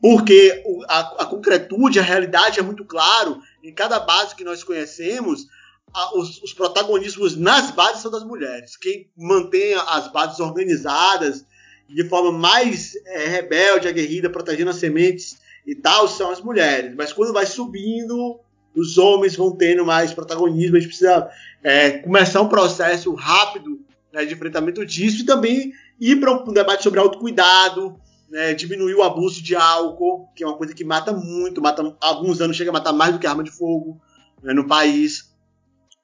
[0.00, 3.40] porque a, a concretude, a realidade é muito claro.
[3.62, 5.46] Em cada base que nós conhecemos,
[5.92, 8.76] a, os, os, protagonismos nas bases são das mulheres.
[8.76, 11.44] Quem mantém as bases organizadas
[11.88, 16.94] de forma mais é, rebelde, aguerrida, protegendo as sementes e tal, são as mulheres.
[16.96, 18.40] Mas quando vai subindo,
[18.80, 21.28] os homens vão tendo mais protagonismo, a gente precisa
[21.62, 23.80] é, começar um processo rápido
[24.12, 27.98] né, de enfrentamento disso e também ir para um debate sobre autocuidado,
[28.30, 32.40] né, diminuir o abuso de álcool, que é uma coisa que mata muito, mata alguns
[32.40, 34.00] anos chega a matar mais do que arma de fogo
[34.42, 35.30] né, no país.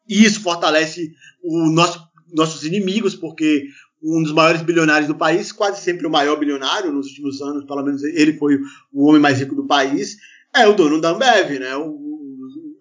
[0.08, 1.12] Isso fortalece
[1.42, 2.02] o nosso,
[2.32, 3.66] nossos inimigos, porque
[4.02, 7.84] um dos maiores bilionários do país, quase sempre o maior bilionário nos últimos anos, pelo
[7.84, 8.58] menos ele foi
[8.92, 10.16] o homem mais rico do país,
[10.54, 11.76] é o dono da Ambev, né?
[11.76, 12.01] O,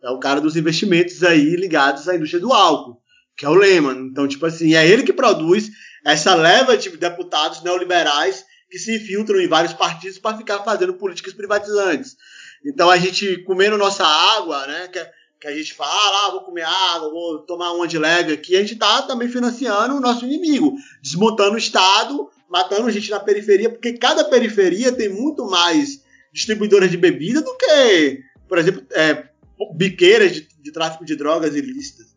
[0.04, 3.02] é o cara dos investimentos aí ligados à indústria do álcool,
[3.38, 4.08] que é o Lehman.
[4.12, 5.70] Então, tipo assim, é ele que produz
[6.06, 11.34] essa leva de deputados neoliberais que se infiltram em vários partidos para ficar fazendo políticas
[11.34, 12.16] privatizantes.
[12.66, 14.90] Então, a gente comendo nossa água, né?
[15.42, 18.60] que a gente fala, ah, vou comer água, vou tomar uma de leve aqui, a
[18.60, 23.94] gente está também financiando o nosso inimigo, desmontando o Estado, matando gente na periferia, porque
[23.94, 29.31] cada periferia tem muito mais distribuidoras de bebida do que, por exemplo, é,
[29.76, 32.16] biqueiras de, de, tráfico de drogas ilícitas.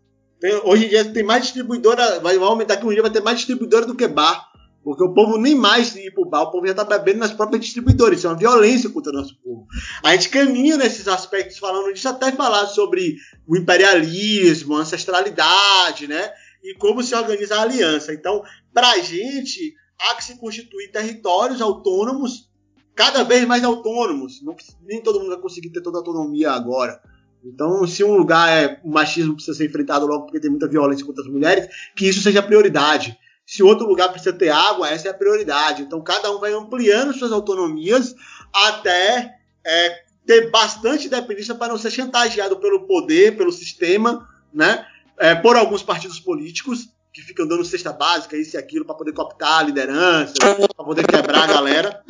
[0.65, 3.87] Hoje em dia tem mais distribuidora, vai aumentar que um dia vai ter mais distribuidora
[3.87, 4.53] do que bar.
[4.85, 7.65] Porque o povo nem mais ir pro bar, o povo já está bebendo nas próprias
[7.65, 8.19] distribuidoras.
[8.19, 9.67] Isso é uma violência contra o nosso povo.
[10.03, 13.17] A gente caminha nesses aspectos falando disso, até falar sobre
[13.47, 16.31] o imperialismo, a ancestralidade, né?
[16.63, 18.13] E como se organiza a aliança.
[18.13, 18.43] Então,
[18.75, 22.51] para a gente, há que se constituir territórios autônomos,
[22.95, 24.43] cada vez mais autônomos.
[24.43, 27.01] Não, nem todo mundo vai conseguir ter toda a autonomia agora.
[27.45, 31.05] Então, se um lugar é o machismo precisa ser enfrentado logo porque tem muita violência
[31.05, 33.19] contra as mulheres, que isso seja prioridade.
[33.47, 35.83] Se outro lugar precisa ter água, essa é a prioridade.
[35.83, 38.15] Então, cada um vai ampliando suas autonomias
[38.53, 44.87] até é, ter bastante dependência para não ser chantageado pelo poder, pelo sistema, né?
[45.19, 49.13] É, por alguns partidos políticos que ficam dando cesta básica, isso e aquilo, para poder
[49.13, 50.35] cooptar a liderança,
[50.75, 52.03] para poder quebrar a galera.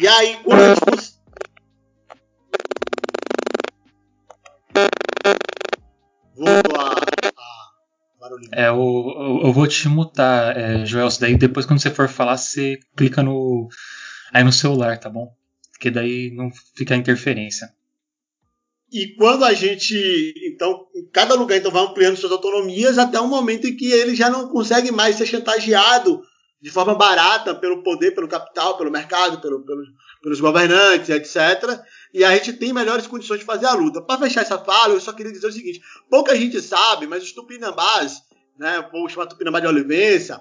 [0.00, 1.13] E aí, quando a gente
[6.36, 7.72] Voltou a, a
[8.20, 8.50] barulhinho.
[8.52, 11.08] É, eu, eu, eu, vou te mutar, é, Joel.
[11.20, 13.68] Daí depois, quando você for falar, você clica no
[14.32, 15.32] aí no celular, tá bom?
[15.72, 17.72] Porque daí não fica interferência.
[18.92, 23.26] E quando a gente, então, em cada lugar então vai ampliando suas autonomias até um
[23.26, 26.22] momento em que ele já não consegue mais ser chantageado
[26.64, 29.82] de forma barata pelo poder, pelo capital, pelo mercado, pelo, pelo,
[30.22, 31.78] pelos governantes, etc.
[32.14, 34.00] E a gente tem melhores condições de fazer a luta.
[34.00, 37.32] Para fechar essa fala, eu só queria dizer o seguinte: pouca gente sabe, mas os
[37.32, 38.22] tupinambás,
[38.58, 40.40] né, vou chamar tupinambá de Olivença,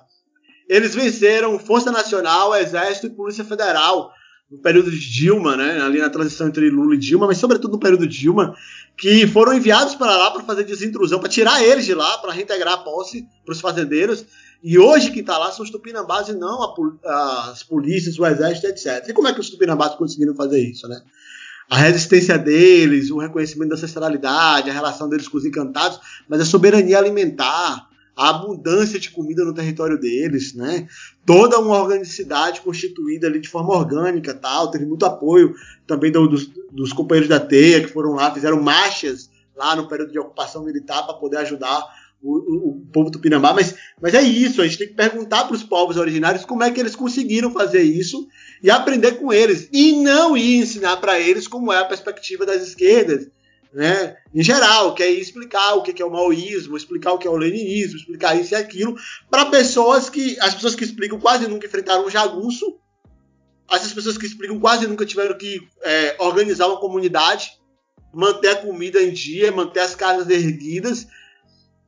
[0.69, 4.09] eles venceram Força Nacional, Exército e Polícia Federal
[4.49, 7.79] no período de Dilma, né, ali na transição entre Lula e Dilma, mas sobretudo no
[7.79, 8.55] período de Dilma,
[8.97, 12.75] que foram enviados para lá para fazer desintrusão, para tirar eles de lá, para reintegrar
[12.75, 14.23] a posse para os fazendeiros.
[14.63, 18.67] E hoje que está lá são os tupinambás e não a, as polícias, o exército,
[18.67, 19.09] etc.
[19.09, 21.01] E como é que os tupinambás conseguiram fazer isso, né?
[21.69, 25.99] A resistência deles, o reconhecimento da ancestralidade, a relação deles com os encantados,
[26.29, 30.87] mas a soberania alimentar, a abundância de comida no território deles, né?
[31.25, 34.71] Toda uma organicidade constituída ali de forma orgânica, tal.
[34.71, 35.53] Teve muito apoio
[35.85, 40.11] também do, dos, dos, companheiros da TEIA que foram lá, fizeram marchas lá no período
[40.11, 41.83] de ocupação militar para poder ajudar
[42.23, 43.53] o, o, povo tupinambá.
[43.53, 46.71] Mas, mas é isso, a gente tem que perguntar para os povos originários como é
[46.71, 48.27] que eles conseguiram fazer isso
[48.61, 52.61] e aprender com eles e não ir ensinar para eles como é a perspectiva das
[52.61, 53.27] esquerdas
[53.73, 57.31] né, em geral, que é explicar o que é o maoísmo, explicar o que é
[57.31, 58.95] o leninismo, explicar isso e aquilo,
[59.31, 60.37] para pessoas que.
[60.39, 62.77] As pessoas que explicam quase nunca enfrentaram um jagunço,
[63.71, 67.51] essas pessoas que explicam quase nunca tiveram que é, organizar uma comunidade,
[68.13, 71.07] manter a comida em dia, manter as casas erguidas,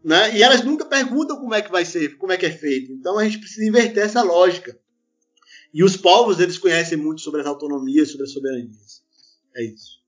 [0.06, 0.36] né?
[0.36, 2.92] E elas nunca perguntam como é que vai ser, como é que é feito.
[2.92, 4.78] Então a gente precisa inverter essa lógica.
[5.74, 9.04] E os povos, eles conhecem muito sobre as autonomias, sobre as soberanias.
[9.58, 10.00] É isso.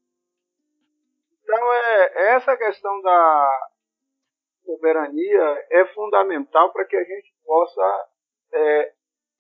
[1.44, 3.70] Então, é, essa questão da
[4.64, 8.08] soberania é fundamental para que a gente possa
[8.54, 8.94] é,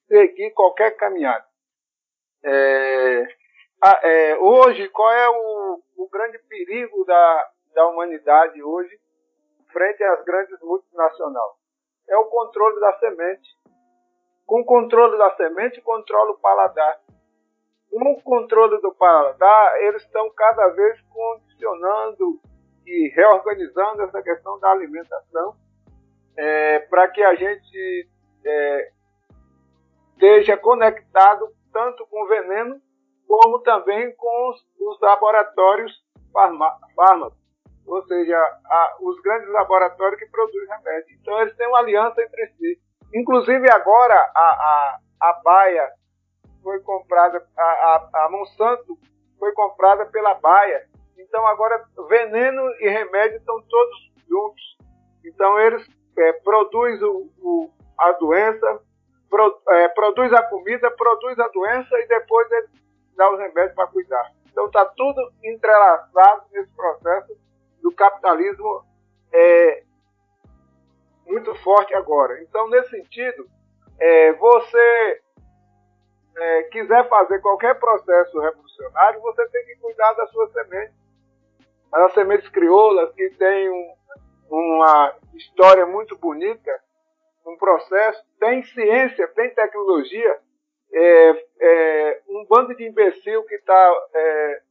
[0.07, 1.45] seguir qualquer caminhada.
[2.43, 3.27] É,
[4.03, 8.99] é, hoje, qual é o, o grande perigo da, da humanidade hoje
[9.77, 11.53] frente às grandes multinacionais?
[12.09, 13.47] É o controle da semente.
[14.47, 16.99] Com o controle da semente, controla o paladar
[17.89, 22.39] com o controle do paladar, eles estão cada vez condicionando
[22.85, 25.55] e reorganizando essa questão da alimentação
[26.37, 28.09] é, para que a gente
[28.45, 28.91] é,
[30.13, 32.79] esteja conectado tanto com o veneno
[33.27, 35.93] como também com os, os laboratórios
[36.31, 37.37] fármacos,
[37.87, 41.19] ou seja, a, os grandes laboratórios que produzem remédios.
[41.21, 42.79] Então eles têm uma aliança entre si.
[43.13, 45.89] Inclusive agora a, a, a Baia
[46.61, 48.97] foi comprada, a, a, a Monsanto
[49.39, 50.85] foi comprada pela Baia.
[51.17, 54.77] Então agora veneno e remédio estão todos juntos.
[55.23, 58.81] Então eles é, produzem o, o, a doença,
[59.29, 62.69] pro, é, produz a comida, produz a doença e depois eles
[63.15, 64.29] dão os remédios para cuidar.
[64.51, 67.46] Então está tudo entrelaçado nesse processo
[67.87, 68.83] do capitalismo
[69.31, 69.83] é,
[71.25, 72.41] muito forte agora.
[72.43, 73.47] Então nesse sentido,
[73.97, 75.21] é, você
[76.35, 80.95] é, quiser fazer qualquer processo revolucionário, você tem que cuidar das suas sementes.
[81.93, 83.95] As sementes crioulas, que têm um,
[84.49, 86.71] uma história muito bonita,
[87.45, 90.39] um processo, tem ciência, tem tecnologia.
[90.93, 94.61] É, é, um bando de imbecil que está é,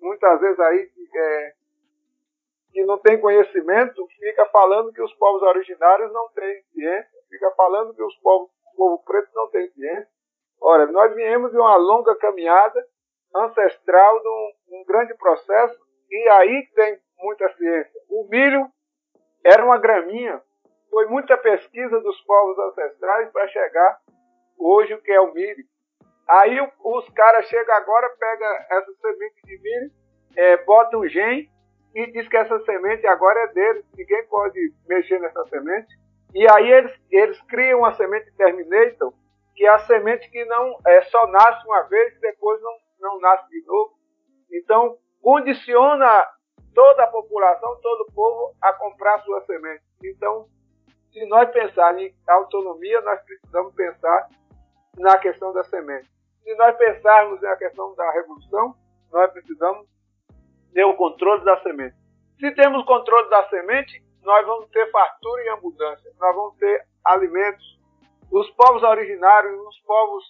[0.00, 1.52] muitas vezes aí é,
[2.72, 7.94] que não tem conhecimento fica falando que os povos originários não têm ciência, fica falando
[7.94, 10.08] que os povos, o povo preto não tem ciência.
[10.60, 12.84] Ora, nós viemos de uma longa caminhada
[13.34, 15.78] ancestral de um, um grande processo
[16.10, 18.00] e aí tem muita ciência.
[18.08, 18.68] O milho
[19.44, 20.42] era uma graminha,
[20.90, 23.98] foi muita pesquisa dos povos ancestrais para chegar
[24.58, 25.64] hoje o que é o milho.
[26.28, 29.90] Aí os caras chegam agora, pegam essa semente de milho,
[30.36, 31.50] é, botam um gene
[31.94, 35.88] e diz que essa semente agora é deles, ninguém pode mexer nessa semente.
[36.34, 39.12] E aí eles, eles criam uma semente Terminator,
[39.54, 43.20] que é a semente que não é, só nasce uma vez e depois não, não
[43.20, 43.98] nasce de novo.
[44.52, 46.26] Então, condiciona
[46.74, 49.82] toda a população, todo o povo a comprar sua semente.
[50.04, 50.46] Então,
[51.12, 54.28] se nós pensarmos em autonomia, nós precisamos pensar
[54.96, 56.08] na questão da semente.
[56.44, 58.74] Se nós pensarmos na questão da revolução,
[59.10, 59.86] nós precisamos
[60.72, 61.96] ter o controle da semente.
[62.38, 67.78] Se temos controle da semente, nós vamos ter fartura e abundância, nós vamos ter alimentos.
[68.30, 70.24] Os povos originários, os povos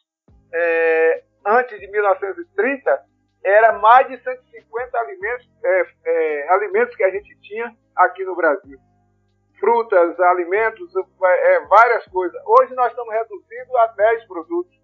[0.53, 3.05] é, antes de 1930,
[3.45, 8.79] era mais de 150 alimentos, é, é, alimentos que a gente tinha aqui no Brasil.
[9.59, 12.41] Frutas, alimentos, é, várias coisas.
[12.47, 14.79] Hoje nós estamos reduzindo a 10 produtos.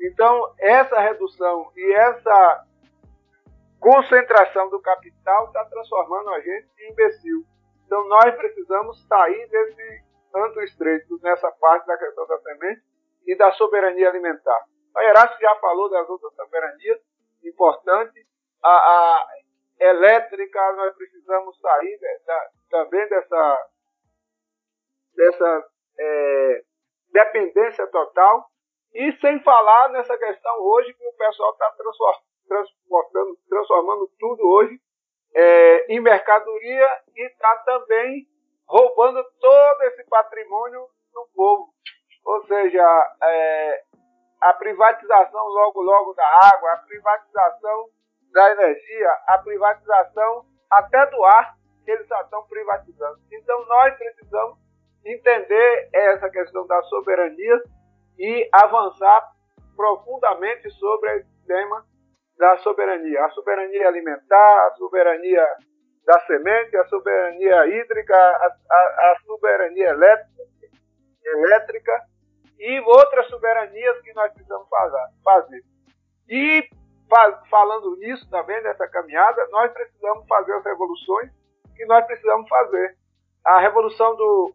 [0.00, 2.66] Então, essa redução e essa
[3.82, 7.44] concentração do capital está transformando a gente em imbecil.
[7.84, 12.82] Então, nós precisamos sair desse tanto estreito nessa parte da questão da semente
[13.26, 14.64] e da soberania alimentar.
[14.96, 17.00] A Erasto já falou das outras soberanias
[17.44, 18.24] importantes.
[18.62, 19.26] A, a
[19.80, 23.68] elétrica, nós precisamos sair da, também dessa,
[25.16, 25.66] dessa
[25.98, 26.62] é,
[27.10, 28.46] dependência total
[28.94, 32.31] e sem falar nessa questão hoje que o pessoal está transportando,
[33.48, 34.80] transformando tudo hoje
[35.34, 38.26] é, em mercadoria e está também
[38.66, 41.68] roubando todo esse patrimônio do povo.
[42.24, 43.82] Ou seja, é,
[44.40, 47.88] a privatização logo logo da água, a privatização
[48.32, 51.54] da energia, a privatização até do ar,
[51.86, 53.18] eles já estão privatizando.
[53.30, 54.58] Então nós precisamos
[55.04, 57.62] entender essa questão da soberania
[58.18, 59.32] e avançar
[59.76, 61.84] profundamente sobre esse tema
[62.42, 63.24] da soberania.
[63.24, 65.46] A soberania alimentar, a soberania
[66.04, 70.42] da semente, a soberania hídrica, a, a, a soberania elétrica,
[71.24, 72.02] elétrica
[72.58, 74.66] e outras soberanias que nós precisamos
[75.22, 75.62] fazer.
[76.28, 76.68] E
[77.48, 81.30] falando nisso também, nessa caminhada, nós precisamos fazer as revoluções
[81.76, 82.96] que nós precisamos fazer.
[83.44, 84.52] A revolução do,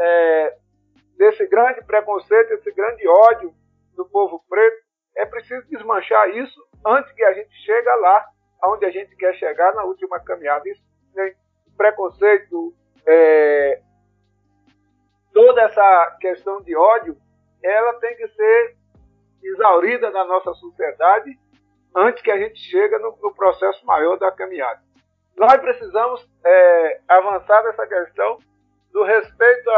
[0.00, 0.56] é,
[1.16, 3.54] desse grande preconceito, desse grande ódio
[3.94, 8.26] do povo preto, é preciso desmanchar isso antes que a gente chegue lá
[8.64, 10.68] onde a gente quer chegar na última caminhada.
[10.68, 10.82] Isso,
[11.14, 11.34] né,
[11.76, 12.74] preconceito,
[13.06, 13.80] é,
[15.32, 17.16] toda essa questão de ódio,
[17.62, 18.76] ela tem que ser
[19.42, 21.38] exaurida na nossa sociedade
[21.94, 24.80] antes que a gente chegue no, no processo maior da caminhada.
[25.36, 28.38] Nós precisamos é, avançar nessa questão
[28.92, 29.70] do respeito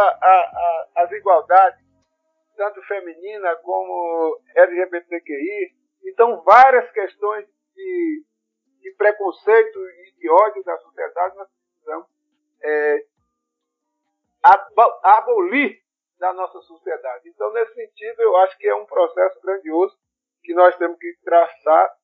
[0.96, 1.83] às igualdades,
[2.56, 5.74] tanto feminina como LGBTQI.
[6.04, 8.24] Então, várias questões de,
[8.80, 12.06] de preconceito e de ódio da sociedade nós precisamos
[12.62, 13.06] é,
[15.02, 15.82] abolir
[16.18, 17.28] da nossa sociedade.
[17.28, 19.96] Então, nesse sentido, eu acho que é um processo grandioso
[20.42, 21.94] que nós temos que traçar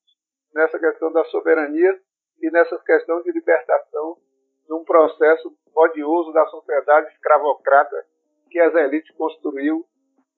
[0.54, 1.98] nessa questão da soberania
[2.40, 4.16] e nessa questão de libertação
[4.66, 8.06] de um processo odioso da sociedade escravocrata
[8.50, 9.84] que as elites construiu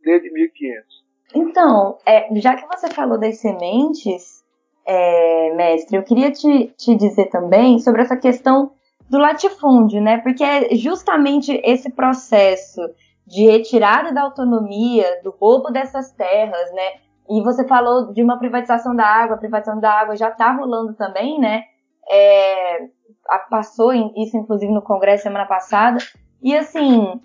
[0.05, 1.03] desde 1500.
[1.35, 4.43] Então, é, já que você falou das sementes,
[4.87, 8.73] é, mestre, eu queria te, te dizer também sobre essa questão
[9.09, 10.19] do latifúndio, né?
[10.19, 12.81] Porque é justamente esse processo
[13.27, 17.01] de retirada da autonomia, do roubo dessas terras, né?
[17.31, 20.95] E você falou de uma privatização da água, a privatização da água já está rolando
[20.95, 21.63] também, né?
[22.11, 22.89] É,
[23.49, 25.99] passou isso inclusive no Congresso semana passada.
[26.43, 27.21] E assim,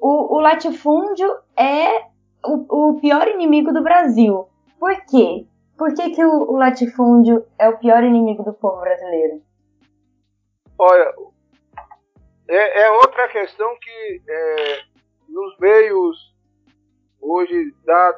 [0.00, 2.11] o, o latifúndio é
[2.44, 4.48] o, o, pior inimigo do Brasil.
[4.78, 5.46] Por quê?
[5.76, 9.42] Por que, que o, o latifúndio é o pior inimigo do povo brasileiro?
[10.78, 11.14] Olha,
[12.48, 14.80] é, é outra questão que é,
[15.28, 16.32] nos meios
[17.20, 17.72] hoje,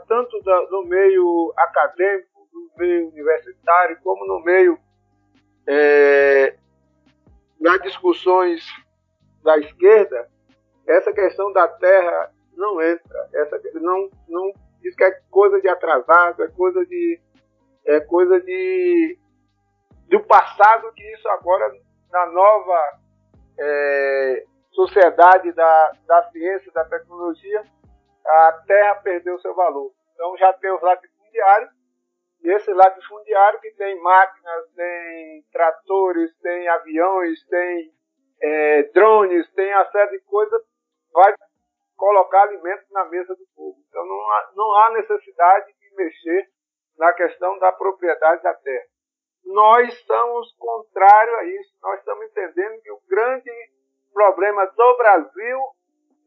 [0.08, 4.78] tanto da, no meio acadêmico, no meio universitário, como no meio
[5.66, 6.56] é,
[7.60, 8.64] nas discussões
[9.42, 10.28] da esquerda,
[10.86, 13.28] essa questão da terra não entra.
[13.32, 17.20] Essa não, não diz que é coisa de atrasado, é coisa de
[17.86, 19.18] é coisa de
[20.08, 21.70] do passado que isso agora
[22.10, 22.98] na nova
[23.58, 27.64] é, sociedade da, da ciência, da tecnologia,
[28.26, 29.92] a terra perdeu seu valor.
[30.14, 31.70] Então já tem os latifundiários,
[32.42, 37.92] e esse latifundiário que tem máquinas, tem tratores, tem aviões, tem
[38.42, 40.62] é, drones, tem a série de coisas,
[41.12, 41.34] vai
[42.04, 43.78] colocar alimentos na mesa do povo.
[43.88, 46.50] Então não há, não há necessidade de mexer
[46.98, 48.84] na questão da propriedade da terra.
[49.46, 51.74] Nós estamos contrários a isso.
[51.80, 53.50] Nós estamos entendendo que o grande
[54.12, 55.58] problema do Brasil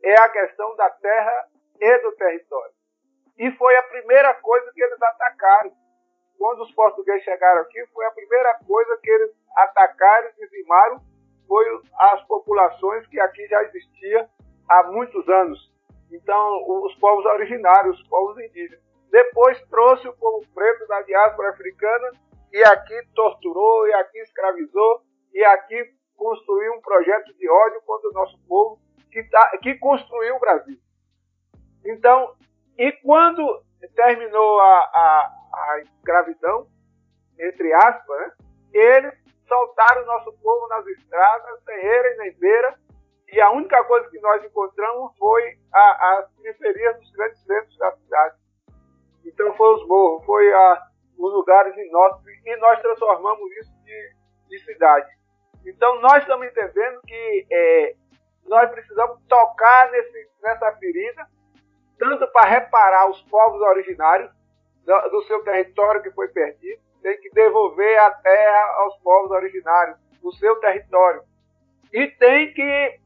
[0.04, 1.48] é a questão da terra
[1.80, 2.74] e do território.
[3.38, 5.72] E foi a primeira coisa que eles atacaram.
[6.40, 11.02] Quando os portugueses chegaram aqui, foi a primeira coisa que eles atacaram e dizimaram
[11.48, 11.66] foi
[12.00, 14.28] as populações que aqui já existiam
[14.70, 15.72] há muitos anos.
[16.12, 18.82] Então, os povos originários, os povos indígenas.
[19.12, 22.12] Depois trouxe o povo preto da diáspora africana
[22.52, 25.02] e aqui torturou, e aqui escravizou,
[25.34, 25.84] e aqui
[26.16, 28.80] construiu um projeto de ódio contra o nosso povo
[29.12, 30.78] que, tá, que construiu o Brasil.
[31.86, 32.36] Então,
[32.78, 33.64] e quando
[33.96, 36.68] terminou a, a, a escravidão,
[37.40, 38.32] entre aspas, né,
[38.74, 39.14] eles
[39.48, 42.80] soltaram o nosso povo nas estradas, sem eira e nem beira,
[43.30, 47.92] e a única coisa que nós encontramos foi a, as periferias dos grandes centros da
[47.92, 48.36] cidade.
[49.26, 54.16] Então foi os morros, foi a, os lugares inóspitos, e nós transformamos isso de,
[54.50, 55.10] de cidade.
[55.66, 57.96] Então nós estamos entendendo que é,
[58.48, 61.28] nós precisamos tocar nesse, nessa ferida,
[62.00, 64.32] tanto para reparar os povos originários
[64.86, 69.98] do, do seu território que foi perdido, tem que devolver a terra aos povos originários,
[70.24, 71.22] o seu território.
[71.92, 73.00] E tem que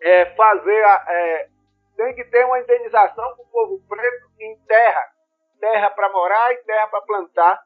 [0.00, 1.48] é, fazer, a, é,
[1.96, 5.02] tem que ter uma indenização para o povo preto em terra,
[5.60, 7.62] terra para morar e terra para plantar.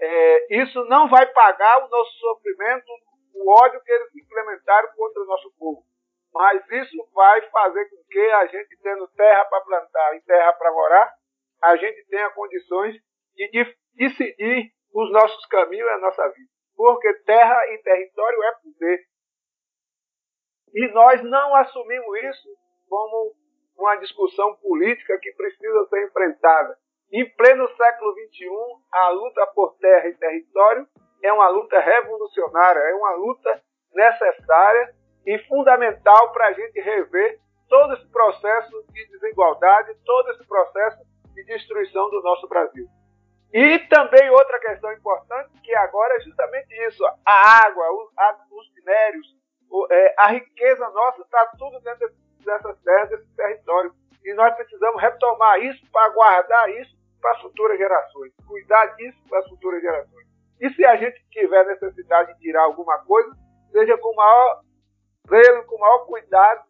[0.00, 2.86] É, isso não vai pagar o nosso sofrimento,
[3.34, 5.84] o ódio que eles implementaram contra o nosso povo.
[6.32, 10.72] Mas isso vai fazer com que a gente, tendo terra para plantar e terra para
[10.72, 11.12] morar,
[11.62, 12.94] a gente tenha condições
[13.34, 16.48] de decidir os nossos caminhos e a nossa vida.
[16.76, 19.00] Porque terra e território é poder.
[20.74, 22.48] E nós não assumimos isso
[22.88, 23.34] como
[23.76, 26.76] uma discussão política que precisa ser enfrentada.
[27.12, 28.48] Em pleno século XXI,
[28.92, 30.86] a luta por terra e território
[31.22, 33.62] é uma luta revolucionária, é uma luta
[33.94, 34.94] necessária
[35.26, 37.38] e fundamental para a gente rever
[37.68, 40.98] todo esse processo de desigualdade, todo esse processo
[41.34, 42.86] de destruição do nosso Brasil.
[43.52, 48.10] E também outra questão importante, que agora é justamente isso: a água, os,
[48.50, 49.26] os minérios,
[49.90, 52.10] é, a riqueza nossa está tudo dentro
[52.44, 53.92] dessas terras, desse território.
[54.24, 59.40] E nós precisamos retomar isso para guardar isso para as futuras gerações, cuidar disso para
[59.40, 60.26] as futuras gerações.
[60.60, 63.30] E se a gente tiver necessidade de tirar alguma coisa,
[63.72, 64.60] seja com maior
[65.28, 66.68] zelo, com maior cuidado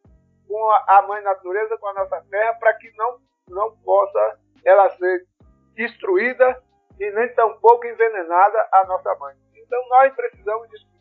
[0.49, 3.19] com a mãe natureza, com a nossa terra, para que não,
[3.49, 5.27] não possa ela ser
[5.75, 6.61] destruída
[6.99, 9.37] e nem tampouco envenenada a nossa mãe.
[9.55, 10.98] Então nós precisamos discutir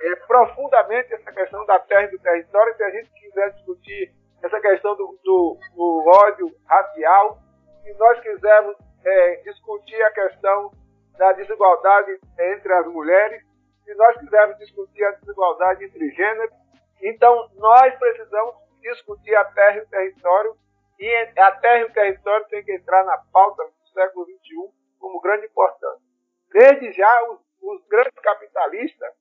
[0.00, 2.76] é, profundamente essa questão da terra e do território.
[2.76, 7.38] Se a gente quiser discutir essa questão do, do, do ódio racial,
[7.82, 10.70] se nós quisermos é, discutir a questão
[11.16, 13.42] da desigualdade entre as mulheres,
[13.84, 16.54] se nós quisermos discutir a desigualdade entre gêneros,
[17.02, 20.56] então nós precisamos discutir a terra e o território,
[20.98, 25.20] e a terra e o território têm que entrar na pauta do século XXI como
[25.20, 26.04] grande importância.
[26.52, 29.12] Desde já, os, os grandes capitalistas,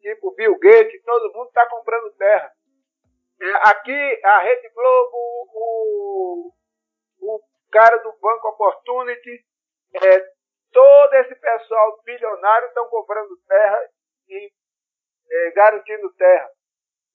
[0.00, 2.52] tipo Bill Gates, todo mundo está comprando terra.
[3.40, 5.16] É, aqui, a Rede Globo,
[5.54, 6.52] o,
[7.20, 7.40] o
[7.70, 9.44] cara do Banco Opportunity,
[9.94, 10.20] é,
[10.72, 13.88] todo esse pessoal bilionário estão comprando terra
[14.28, 14.52] e
[15.30, 16.50] é, garantindo terra.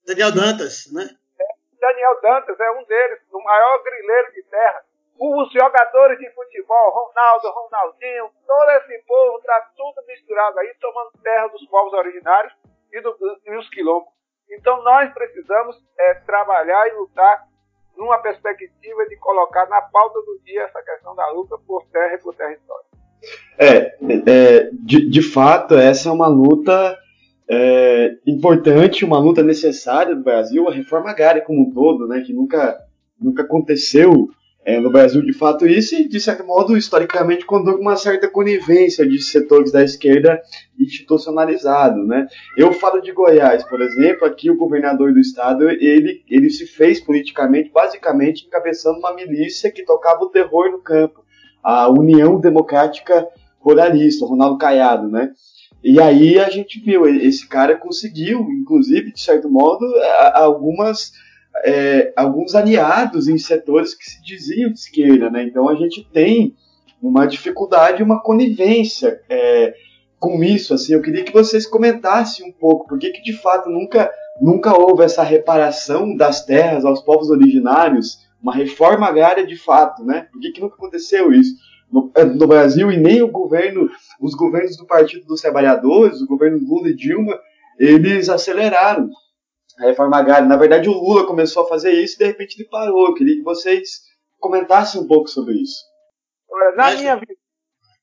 [0.06, 1.04] Daniel Dantas, né?
[1.40, 1.46] É,
[1.80, 4.86] Daniel Dantas é um deles, o maior grileiro de terra
[5.18, 11.48] os jogadores de futebol, Ronaldo, Ronaldinho, todo esse povo está tudo misturado aí, tomando terra
[11.48, 12.54] dos povos originários
[12.96, 13.16] e, do,
[13.46, 14.10] e os quilombos.
[14.52, 17.46] Então nós precisamos é, trabalhar e lutar
[17.98, 22.18] numa perspectiva de colocar na pauta do dia essa questão da luta por terra e
[22.18, 22.86] por território.
[23.58, 23.96] É,
[24.30, 26.98] é de, de fato, essa é uma luta
[27.50, 32.34] é, importante, uma luta necessária do Brasil, a reforma agrária como um todo, né, que
[32.34, 32.78] nunca,
[33.20, 34.30] nunca aconteceu
[34.66, 38.28] é, no Brasil, de fato, isso, e de certo modo, historicamente, contou com uma certa
[38.28, 40.42] conivência de setores da esquerda
[40.80, 42.26] institucionalizado, né?
[42.58, 47.00] Eu falo de Goiás, por exemplo, aqui o governador do estado, ele, ele se fez
[47.00, 51.24] politicamente, basicamente, encabeçando uma milícia que tocava o terror no campo,
[51.64, 53.28] a União Democrática
[53.60, 55.32] ruralista, Ronaldo Caiado, né?
[55.84, 59.86] E aí a gente viu, esse cara conseguiu, inclusive, de certo modo,
[60.34, 61.12] algumas,
[61.64, 65.44] é, alguns aliados em setores que se diziam de esquerda, né?
[65.44, 66.56] Então a gente tem
[67.02, 69.74] uma dificuldade, uma conivência é,
[70.20, 70.74] com isso.
[70.74, 75.04] Assim, eu queria que vocês comentassem um pouco, por que de fato nunca, nunca houve
[75.04, 80.28] essa reparação das terras aos povos originários, uma reforma agrária de fato, né?
[80.32, 81.56] Por que, que nunca aconteceu isso?
[81.92, 83.90] no, é, no, Brasil e nem o governo,
[84.20, 87.40] os governos do Partido dos Trabalhadores, o governo Lula e Dilma,
[87.80, 89.10] eles aceleraram
[89.80, 90.48] a reforma agrária.
[90.48, 93.08] Na verdade, o Lula começou a fazer isso e de repente ele parou.
[93.08, 94.02] Eu queria que vocês
[94.40, 95.84] comentassem um pouco sobre isso.
[96.76, 97.22] Na minha,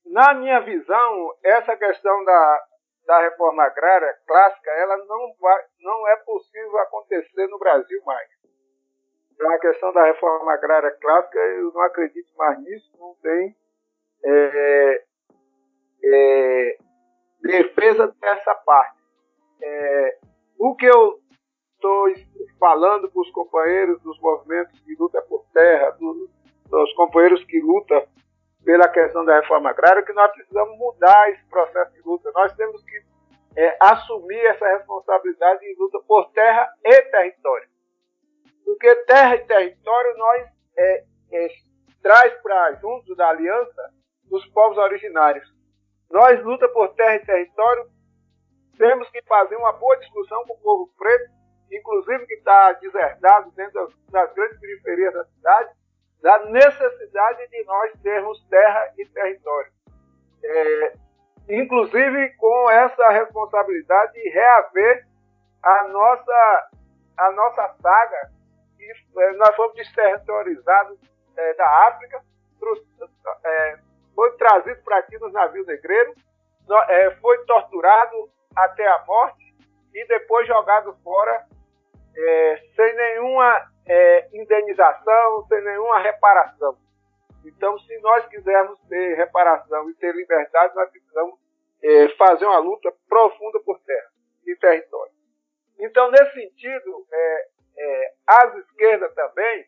[0.07, 2.63] na minha visão, essa questão da,
[3.07, 8.29] da reforma agrária clássica, ela não, vai, não é possível acontecer no Brasil mais.
[9.33, 13.57] Então, a questão da reforma agrária clássica, eu não acredito mais nisso, não tem
[14.25, 15.05] é,
[16.05, 16.77] é,
[17.43, 19.01] defesa dessa parte.
[19.63, 20.19] É,
[20.59, 21.22] o que eu
[21.83, 22.07] estou
[22.61, 28.07] falando para os companheiros dos movimentos de luta por terra, dos, companheiros que lutam
[28.65, 32.31] pela questão da reforma agrária, que nós precisamos mudar esse processo de luta.
[32.33, 33.03] Nós temos que
[33.57, 37.69] é, assumir essa responsabilidade de luta por terra e território.
[38.65, 41.49] Porque terra e território nós é, é,
[42.01, 43.91] traz para junto da aliança
[44.31, 45.53] dos povos originários.
[46.11, 47.91] Nós, luta por terra e território,
[48.79, 51.42] temos que fazer uma boa discussão com o povo preto,
[51.73, 55.71] inclusive que está deserdado dentro das, grandes periferias da cidade,
[56.21, 59.73] da necessidade de nós termos terra e território.
[60.45, 60.93] É,
[61.49, 65.07] inclusive com essa responsabilidade de reaver
[65.63, 66.71] a nossa,
[67.17, 68.31] a nossa saga,
[68.77, 70.99] que é, nós fomos desterritorializados
[71.37, 72.23] é, da África,
[73.45, 73.79] é,
[74.15, 76.17] foi trazido para aqui nos navios negreiros,
[76.89, 79.53] é, foi torturado até a morte
[79.95, 81.47] e depois jogado fora
[82.17, 86.77] é, sem nenhuma é, indenização, sem nenhuma reparação.
[87.45, 91.39] Então, se nós quisermos ter reparação e ter liberdade, nós precisamos
[91.83, 94.11] é, fazer uma luta profunda por terra
[94.47, 95.13] e território.
[95.79, 99.67] Então, nesse sentido, é, é, as esquerdas também,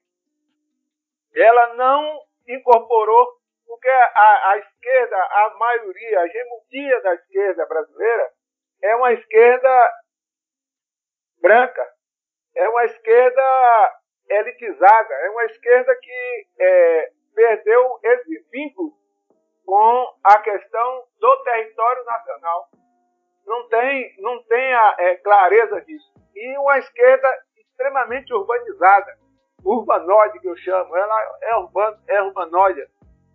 [1.35, 3.27] ela não incorporou
[3.67, 8.31] porque a, a esquerda, a maioria, a hegemonia da esquerda brasileira
[8.83, 9.91] é uma esquerda
[11.41, 11.94] branca,
[12.55, 13.95] é uma esquerda
[14.29, 18.93] elitizada, é uma esquerda que é, perdeu esse vínculo
[19.67, 22.69] com a questão do território nacional.
[23.47, 26.13] Não tem, não tem a é, clareza disso.
[26.35, 29.17] E uma esquerda extremamente urbanizada,
[29.65, 32.87] urbanoide que eu chamo, ela é, urban, é urbanoide.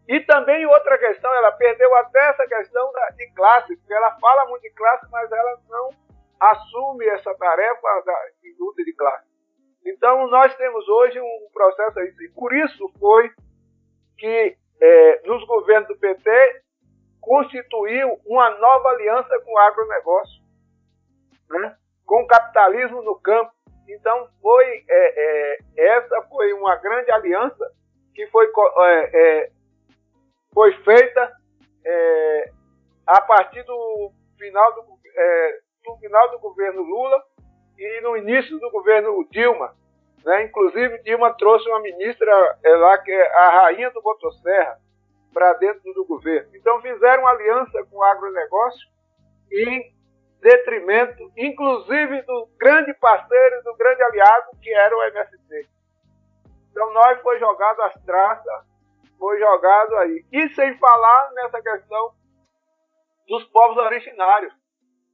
[0.08, 4.48] E também outra questão, ela perdeu até essa questão da, de classe, porque ela fala
[4.48, 5.90] muito de classe, mas ela não
[6.40, 9.28] assume essa tarefa da, de luta de classe.
[9.86, 13.32] Então nós temos hoje um processo aí, e por isso foi
[14.18, 16.62] que é, nos governos do PT
[17.20, 20.42] constituiu uma nova aliança com o agronegócio,
[21.50, 21.76] né?
[22.06, 23.52] com o capitalismo no campo.
[23.88, 27.72] Então foi é, é, essa foi uma grande aliança
[28.14, 29.52] que foi é, é,
[30.54, 31.34] foi feita
[31.86, 32.52] é,
[33.08, 35.00] a partir do final do,
[35.84, 37.24] do, final do governo Lula
[37.78, 39.76] e no início do governo Dilma.
[40.24, 40.44] Né?
[40.44, 44.80] Inclusive, Dilma trouxe uma ministra é, lá, que é a rainha do Motosserra,
[45.34, 46.50] para dentro do governo.
[46.56, 48.88] Então, fizeram aliança com o agronegócio
[49.52, 49.94] em
[50.42, 55.70] detrimento, inclusive, do grande parceiro, do grande aliado, que era o MST.
[56.72, 58.70] Então, nós foi jogado as traças
[59.20, 60.26] foi jogado aí.
[60.32, 62.14] E sem falar nessa questão
[63.28, 64.54] dos povos originários.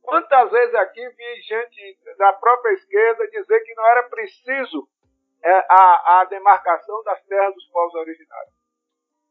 [0.06, 4.88] Quantas vezes aqui vi gente da própria esquerda dizer que não era preciso
[5.43, 8.53] é, a, a demarcação das terras dos povos originários.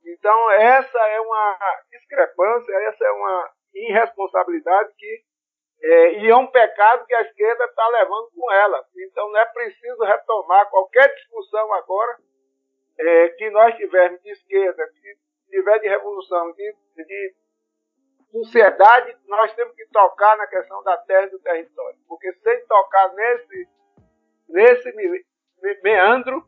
[0.04, 1.58] Então, essa é uma
[1.90, 5.24] discrepância, essa é uma irresponsabilidade que
[5.82, 8.82] é, e é um pecado que a esquerda está levando com ela.
[8.96, 12.18] Então, não é preciso retomar qualquer discussão agora
[12.98, 15.16] é, que nós tivermos de esquerda, que
[15.50, 17.34] tiver de revolução, de, de
[18.34, 21.96] sociedade, nós temos que tocar na questão da terra e do território.
[22.08, 23.68] Porque sem tocar nesse,
[24.48, 26.44] nesse meandro,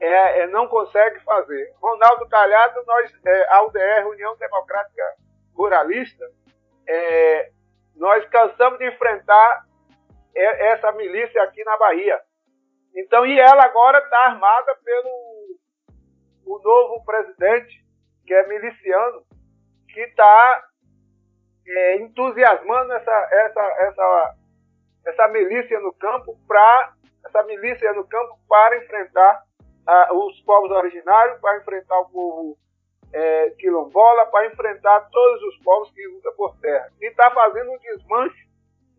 [0.00, 1.74] é, é, não consegue fazer.
[1.80, 5.02] Ronaldo Calhado, nós, é, a UDR, União Democrática
[5.56, 6.24] Ruralista,
[6.86, 7.50] é,
[7.96, 9.66] nós cansamos de enfrentar
[10.34, 12.20] essa milícia aqui na Bahia.
[12.94, 15.58] Então, e ela agora está armada pelo
[16.46, 17.84] o novo presidente,
[18.24, 19.24] que é miliciano,
[19.92, 20.67] que está
[21.68, 24.34] é, entusiasmando essa, essa, essa,
[25.06, 26.92] essa milícia no campo para
[27.24, 29.42] essa milícia no campo para enfrentar
[30.12, 32.58] os povos originários, para enfrentar o povo
[33.12, 36.90] é, quilombola, para enfrentar todos os povos que lutam por terra.
[37.00, 38.48] E está fazendo um desmanche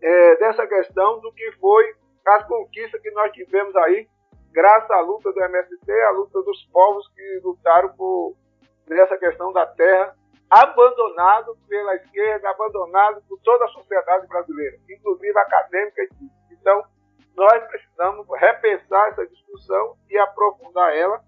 [0.02, 1.94] é, dessa questão do que foi
[2.26, 4.08] as conquistas que nós tivemos aí,
[4.52, 8.36] graças à luta do MST, à luta dos povos que lutaram por,
[8.88, 10.16] nessa questão da terra,
[10.50, 16.02] abandonado pela esquerda, abandonado por toda a sociedade brasileira, inclusive acadêmica.
[16.52, 16.84] Então,
[17.36, 21.22] nós precisamos repensar essa discussão e aprofundar ela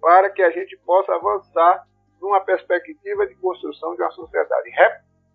[0.00, 1.86] para que a gente possa avançar
[2.20, 4.70] numa perspectiva de construção de uma sociedade.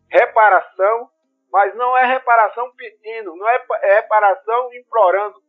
[0.10, 1.10] Reparação,
[1.52, 5.42] mas não é reparação pedindo, não é, é reparação implorando.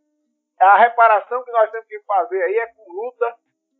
[0.60, 3.34] A reparação que nós temos que fazer aí é com luta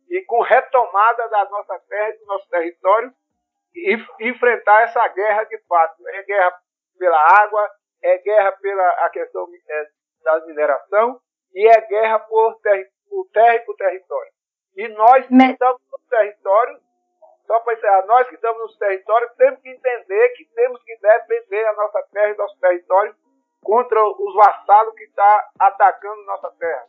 [0.09, 3.20] e com retomada da nossa terra e do nosso território e
[4.19, 6.07] enfrentar essa guerra de fato.
[6.09, 6.53] É guerra
[6.97, 7.69] pela água,
[8.03, 9.87] é guerra pela a questão é,
[10.23, 11.19] da mineração
[11.53, 14.31] e é guerra por, ter, por terra e por território.
[14.75, 16.79] E nós que estamos no território,
[17.45, 21.65] só para encerrar, nós que estamos nos territórios temos que entender que temos que defender
[21.67, 23.15] a nossa terra e nosso território
[23.63, 26.85] contra os vassalos que estão tá atacando nossa terra.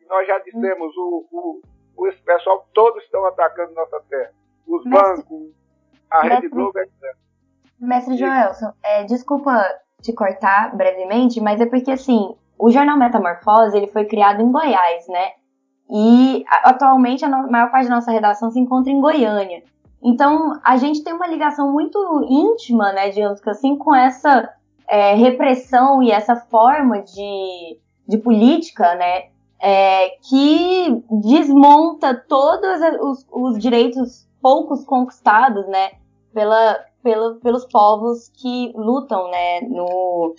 [0.00, 1.60] E nós já dissemos, o, o,
[1.96, 4.32] o esse pessoal todos estão atacando nossa terra.
[4.66, 5.54] Os bancos,
[6.10, 7.16] a Rede Globo, etc.
[7.78, 9.62] Mestre Joelson, é, desculpa
[10.00, 15.06] te cortar brevemente, mas é porque assim, o jornal Metamorfose ele foi criado em Goiás,
[15.08, 15.32] né?
[15.90, 19.62] E atualmente a maior parte da nossa redação se encontra em Goiânia.
[20.02, 21.98] Então a gente tem uma ligação muito
[22.28, 24.52] íntima, né, digamos que assim, com essa
[24.88, 29.24] é, repressão e essa forma de, de política, né,
[29.60, 35.90] é, que desmonta todos os, os, direitos poucos conquistados, né,
[36.32, 40.36] pela, pela, pelos povos que lutam, né, no,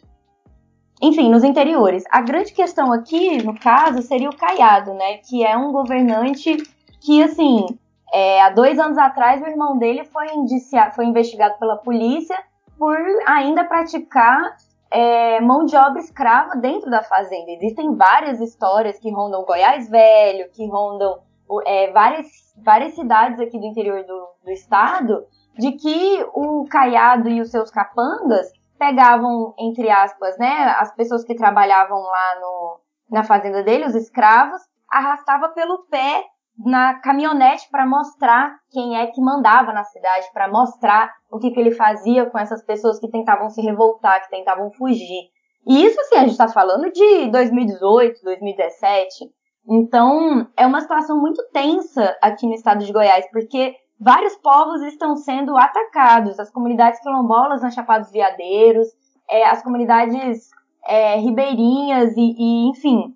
[1.01, 2.05] enfim, nos interiores.
[2.09, 5.17] A grande questão aqui, no caso, seria o Caiado, né?
[5.17, 6.55] Que é um governante
[7.01, 7.65] que, assim,
[8.13, 12.37] é, há dois anos atrás, o irmão dele foi, indiciado, foi investigado pela polícia
[12.79, 14.55] por ainda praticar
[14.89, 17.51] é, mão de obra escrava dentro da fazenda.
[17.51, 21.27] Existem várias histórias que rondam Goiás Velho, que rondam
[21.65, 22.27] é, várias,
[22.63, 25.25] várias cidades aqui do interior do, do estado,
[25.57, 31.35] de que o Caiado e os seus capangas pegavam, entre aspas, né, as pessoas que
[31.35, 32.79] trabalhavam lá no,
[33.11, 36.25] na fazenda dele, os escravos, arrastava pelo pé
[36.57, 41.59] na caminhonete para mostrar quem é que mandava na cidade, para mostrar o que, que
[41.59, 45.29] ele fazia com essas pessoas que tentavam se revoltar, que tentavam fugir.
[45.67, 49.25] E isso, assim, a gente está falando de 2018, 2017.
[49.69, 55.15] Então, é uma situação muito tensa aqui no estado de Goiás, porque vários povos estão
[55.15, 56.39] sendo atacados.
[56.39, 58.87] As comunidades quilombolas na Chapada dos Veadeiros,
[59.29, 60.49] é, as comunidades
[60.87, 63.13] é, ribeirinhas e, e, enfim,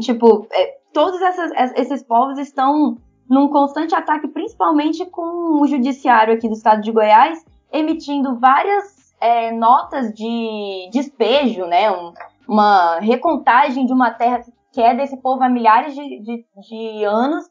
[0.00, 2.96] tipo, é, todos essas, esses povos estão
[3.30, 9.52] num constante ataque, principalmente com o judiciário aqui do estado de Goiás, emitindo várias é,
[9.52, 12.12] notas de despejo, né, um,
[12.48, 14.40] uma recontagem de uma terra
[14.72, 17.44] que é desse povo há milhares de, de, de anos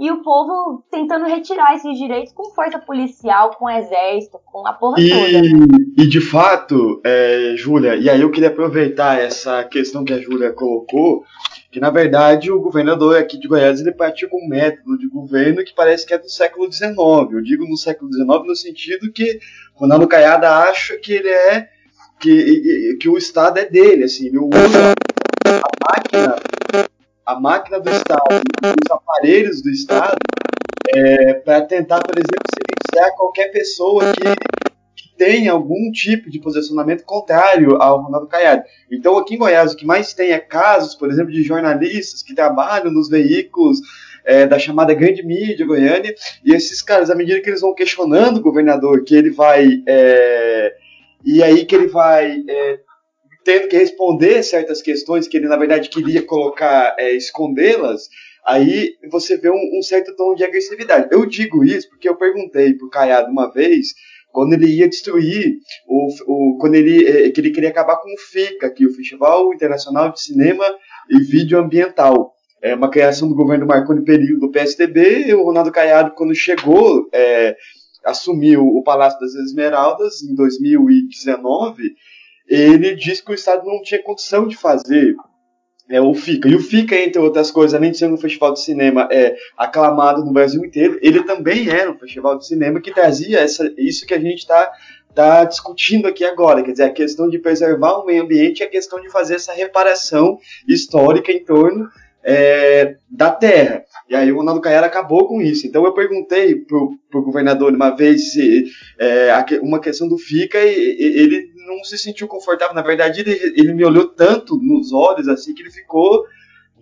[0.00, 4.98] e o povo tentando retirar esses direitos com força policial, com exército, com a porra
[4.98, 5.74] e, toda.
[5.98, 10.54] E de fato, é, Júlia, e aí eu queria aproveitar essa questão que a Júlia
[10.54, 11.22] colocou,
[11.70, 15.74] que na verdade o governador aqui de Goiás ele pratica um método de governo que
[15.74, 16.96] parece que é do século XIX.
[16.98, 19.38] Eu digo no século XIX no sentido que
[19.74, 21.68] Ronaldo Caiada acha que ele é
[22.18, 24.94] que, que o Estado é dele, assim, ele usa
[25.90, 26.36] máquina
[27.30, 30.18] a máquina do Estado, os aparelhos do Estado,
[30.88, 34.24] é, para tentar, por exemplo, silenciar qualquer pessoa que,
[34.96, 38.64] que tenha algum tipo de posicionamento contrário ao Ronaldo Caiado.
[38.90, 42.34] Então, aqui em Goiás, o que mais tem é casos, por exemplo, de jornalistas que
[42.34, 43.78] trabalham nos veículos
[44.24, 46.14] é, da chamada grande mídia goiânia,
[46.44, 49.82] e esses caras, à medida que eles vão questionando o governador, que ele vai.
[49.86, 50.74] É,
[51.24, 52.80] e aí que ele vai é,
[53.44, 58.08] tendo que responder certas questões que ele, na verdade, queria colocar, é, escondê-las,
[58.46, 61.08] aí você vê um, um, certo tom de agressividade.
[61.10, 63.88] Eu digo isso porque eu perguntei pro Caiado uma vez,
[64.32, 65.56] quando ele ia destruir,
[65.88, 68.94] o, o, quando ele, é, que ele queria acabar com o FICA, que é o
[68.94, 70.64] Festival Internacional de Cinema
[71.08, 72.34] e Vídeo Ambiental.
[72.62, 77.08] É uma criação do governo Marconi Perillo do PSDB, e o Ronaldo Caiado, quando chegou,
[77.12, 77.56] é,
[78.04, 81.94] assumiu o Palácio das Esmeraldas em 2019,
[82.50, 85.14] ele disse que o Estado não tinha condição de fazer
[85.88, 86.48] é, o FICA.
[86.48, 90.24] E o FICA, entre outras coisas, além de ser um festival de cinema é, aclamado
[90.24, 94.14] no Brasil inteiro, ele também era um festival de cinema que trazia essa, isso que
[94.14, 94.72] a gente está
[95.10, 98.68] está discutindo aqui agora, quer dizer, a questão de preservar o meio ambiente e a
[98.68, 100.38] questão de fazer essa reparação
[100.68, 101.88] histórica em torno
[102.22, 103.84] é, da terra.
[104.08, 105.66] E aí o Ronaldo Caiara acabou com isso.
[105.66, 108.64] Então eu perguntei pro, pro governador uma vez se
[108.98, 112.74] é, uma questão do FICA e, e, ele não se sentiu confortável.
[112.74, 116.24] Na verdade, ele, ele me olhou tanto nos olhos assim que ele ficou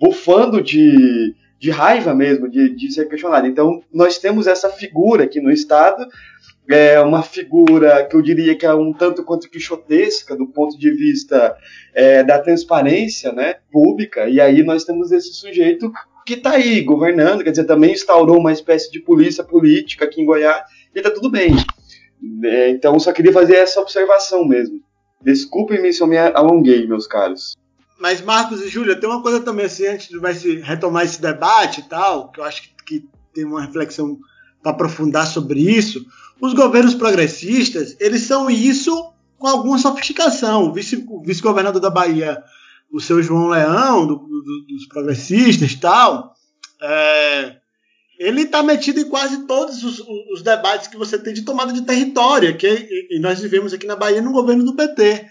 [0.00, 3.46] bufando de, de raiva mesmo, de, de ser questionado.
[3.46, 6.06] Então nós temos essa figura aqui no Estado
[6.68, 10.90] é uma figura que eu diria que é um tanto quanto quixotesca do ponto de
[10.90, 11.56] vista
[11.94, 15.90] é, da transparência né, pública, e aí nós temos esse sujeito
[16.26, 20.26] que está aí governando, quer dizer, também instaurou uma espécie de polícia política aqui em
[20.26, 20.62] Goiás,
[20.94, 21.56] e está tudo bem.
[22.44, 24.80] É, então, só queria fazer essa observação mesmo.
[25.22, 27.56] Desculpem-me se eu me alonguei, meus caros.
[27.98, 31.84] Mas, Marcos e Júlia, tem uma coisa também assim, antes de retomar esse debate e
[31.84, 34.18] tal, que eu acho que, que tem uma reflexão
[34.68, 36.04] aprofundar sobre isso.
[36.40, 40.64] Os governos progressistas, eles são isso com alguma sofisticação.
[40.64, 42.42] O vice-governador vice da Bahia,
[42.92, 46.34] o seu João Leão, do, do, dos progressistas e tal,
[46.82, 47.56] é,
[48.18, 50.00] ele está metido em quase todos os,
[50.32, 53.96] os, debates que você tem de tomada de território, que e nós vivemos aqui na
[53.96, 55.26] Bahia no governo do PT.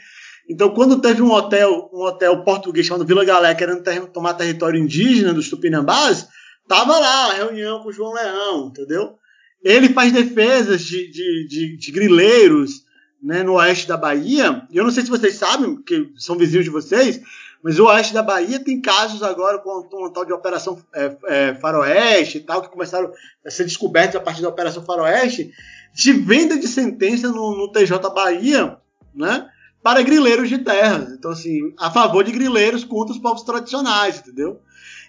[0.50, 4.80] Então, quando teve um hotel, um hotel português chamado Vila Galé querendo ter, tomar território
[4.80, 6.28] indígena dos Tupinambás,
[6.68, 9.18] tava lá a reunião com o João Leão, entendeu?
[9.64, 12.86] Ele faz defesas de, de, de, de grileiros
[13.22, 14.66] né, no oeste da Bahia.
[14.72, 17.22] Eu não sei se vocês sabem, que são vizinhos de vocês,
[17.64, 21.56] mas o oeste da Bahia tem casos agora com uma tal de Operação é, é,
[21.56, 23.12] Faroeste e tal, que começaram
[23.46, 25.52] a ser descobertos a partir da Operação Faroeste,
[25.94, 28.78] de venda de sentença no, no TJ Bahia,
[29.14, 29.50] né?
[29.82, 31.12] Para grileiros de terras.
[31.12, 34.62] Então, assim, a favor de grileiros contra os povos tradicionais, entendeu?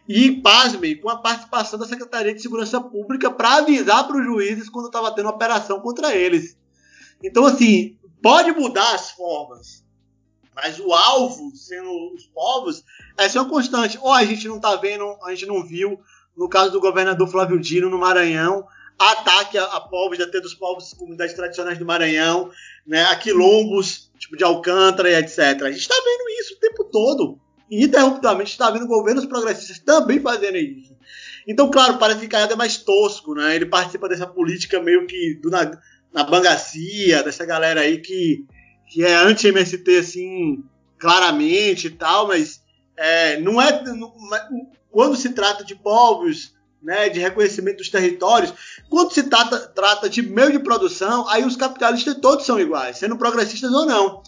[0.09, 4.71] E, pasmem, com a participação da Secretaria de Segurança Pública para avisar para os juízes
[4.71, 6.57] quando estava tendo operação contra eles.
[7.23, 9.85] Então, assim, pode mudar as formas,
[10.55, 12.83] mas o alvo, sendo os povos,
[13.19, 13.99] essa é uma constante.
[14.01, 16.01] Ou a gente não está vendo, a gente não viu,
[16.35, 18.67] no caso do governador Flávio Dino no Maranhão,
[18.99, 22.51] ataque a, a povos, até dos povos comunidades tradicionais do Maranhão,
[22.87, 25.39] né, a quilombos, tipo de Alcântara e etc.
[25.39, 27.39] A gente está vendo isso o tempo todo
[27.71, 30.97] ininterruptamente está vendo governos progressistas também fazendo isso.
[31.47, 33.57] Então, claro, parece que Caiado é mais tosco, né?
[33.57, 35.71] Ele participa dessa política meio que do, na,
[36.13, 38.45] na bangacia, dessa galera aí que,
[38.87, 40.63] que é anti-MST, assim,
[40.99, 42.61] claramente e tal, mas
[42.97, 43.83] é, não é.
[43.85, 44.13] Não,
[44.91, 48.53] quando se trata de povos, né, de reconhecimento dos territórios,
[48.89, 53.17] quando se trata, trata de meio de produção, aí os capitalistas todos são iguais, sendo
[53.17, 54.23] progressistas ou não.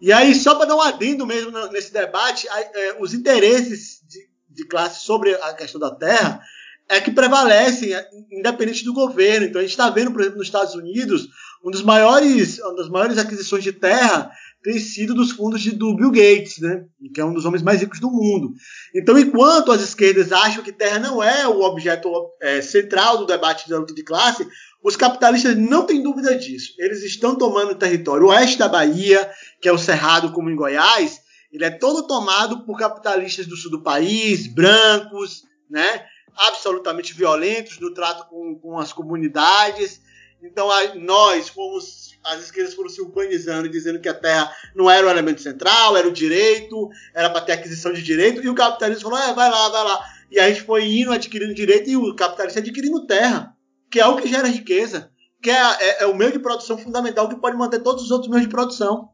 [0.00, 4.64] E aí, só para dar um adendo mesmo nesse debate, é, os interesses de, de
[4.66, 6.40] classe sobre a questão da terra
[6.88, 9.46] é que prevalecem, é, independente do governo.
[9.46, 11.28] Então, a gente está vendo, por exemplo, nos Estados Unidos,
[11.64, 14.30] um dos maiores, uma das maiores aquisições de terra
[14.62, 16.84] tem sido dos fundos de, do Bill Gates, né?
[17.14, 18.52] que é um dos homens mais ricos do mundo.
[18.94, 23.68] Então, enquanto as esquerdas acham que terra não é o objeto é, central do debate
[23.68, 24.46] da luta de classe,
[24.82, 26.74] os capitalistas não têm dúvida disso.
[26.78, 28.26] Eles estão tomando território.
[28.26, 29.30] O oeste da Bahia,
[29.60, 31.20] que é o Cerrado, como em Goiás,
[31.52, 36.04] ele é todo tomado por capitalistas do sul do país, brancos, né?
[36.36, 40.00] absolutamente violentos no trato com, com as comunidades.
[40.42, 45.06] Então a, nós fomos, as esquerdas foram se urbanizando, dizendo que a terra não era
[45.06, 49.10] o elemento central, era o direito, era para ter aquisição de direito, e o capitalismo
[49.10, 50.04] falou: é, vai lá, vai lá.
[50.30, 53.56] E a gente foi indo adquirindo direito e o capitalista adquirindo terra
[53.90, 55.10] que é o que gera riqueza,
[55.42, 58.30] que é, é, é, o meio de produção fundamental que pode manter todos os outros
[58.30, 59.10] meios de produção.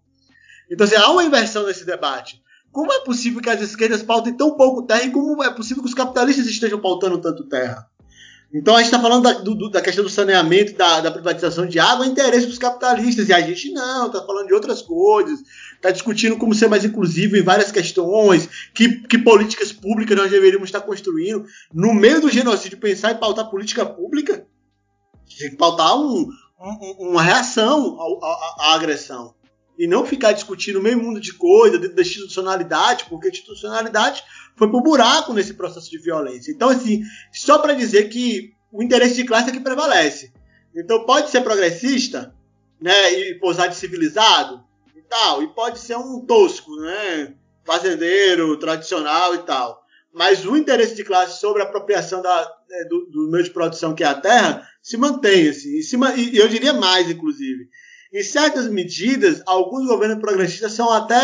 [0.71, 2.43] Então, assim, há uma inversão nesse debate.
[2.73, 5.89] Como é possível que as esquerdas pautem tão pouco terra e como é possível que
[5.89, 7.89] os capitalistas estejam pautando tanto terra?
[8.55, 11.81] Então a gente está falando da, do, da, questão do saneamento, da, da, privatização de
[11.81, 15.43] água, é interesse dos capitalistas, e a gente não, está falando de outras coisas,
[15.75, 20.69] está discutindo como ser mais inclusivo em várias questões, que, que, políticas públicas nós deveríamos
[20.69, 21.45] estar construindo.
[21.73, 24.47] No meio do genocídio, pensar em pautar política pública,
[25.37, 26.29] tem que pautar um,
[26.61, 27.99] um, uma reação
[28.61, 29.35] à, agressão.
[29.79, 34.23] E não ficar discutindo meio mundo de coisa dentro da institucionalidade, porque a institucionalidade
[34.57, 36.53] foi pro buraco nesse processo de violência.
[36.53, 37.03] Então, assim,
[37.33, 40.33] só para dizer que o interesse de classe é que prevalece.
[40.75, 42.35] Então, pode ser progressista,
[42.81, 44.63] né, e posar de civilizado
[44.97, 47.35] e tal, e pode ser um tosco, né,
[47.65, 49.83] fazendeiro, tradicional e tal.
[50.13, 53.95] Mas o interesse de classe sobre a apropriação da, né, do, do meio de produção
[53.95, 57.69] que é a terra se mantém, assim, e, e eu diria mais, inclusive.
[58.15, 61.19] Em certas medidas, alguns governos progressistas são até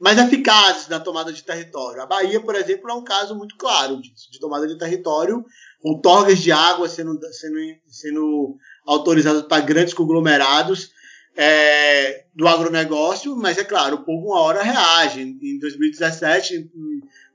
[0.00, 2.00] mais eficazes na tomada de território.
[2.00, 5.44] A Bahia, por exemplo, é um caso muito claro disso, de tomada de território,
[5.82, 8.56] com torres de água sendo, sendo, sendo
[8.86, 10.90] autorizadas para grandes conglomerados.
[11.36, 15.20] é, do agronegócio, mas é claro, o povo uma hora reage.
[15.20, 16.70] Em 2017,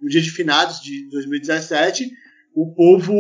[0.02, 2.10] no dia de finados de 2017,
[2.56, 3.14] o povo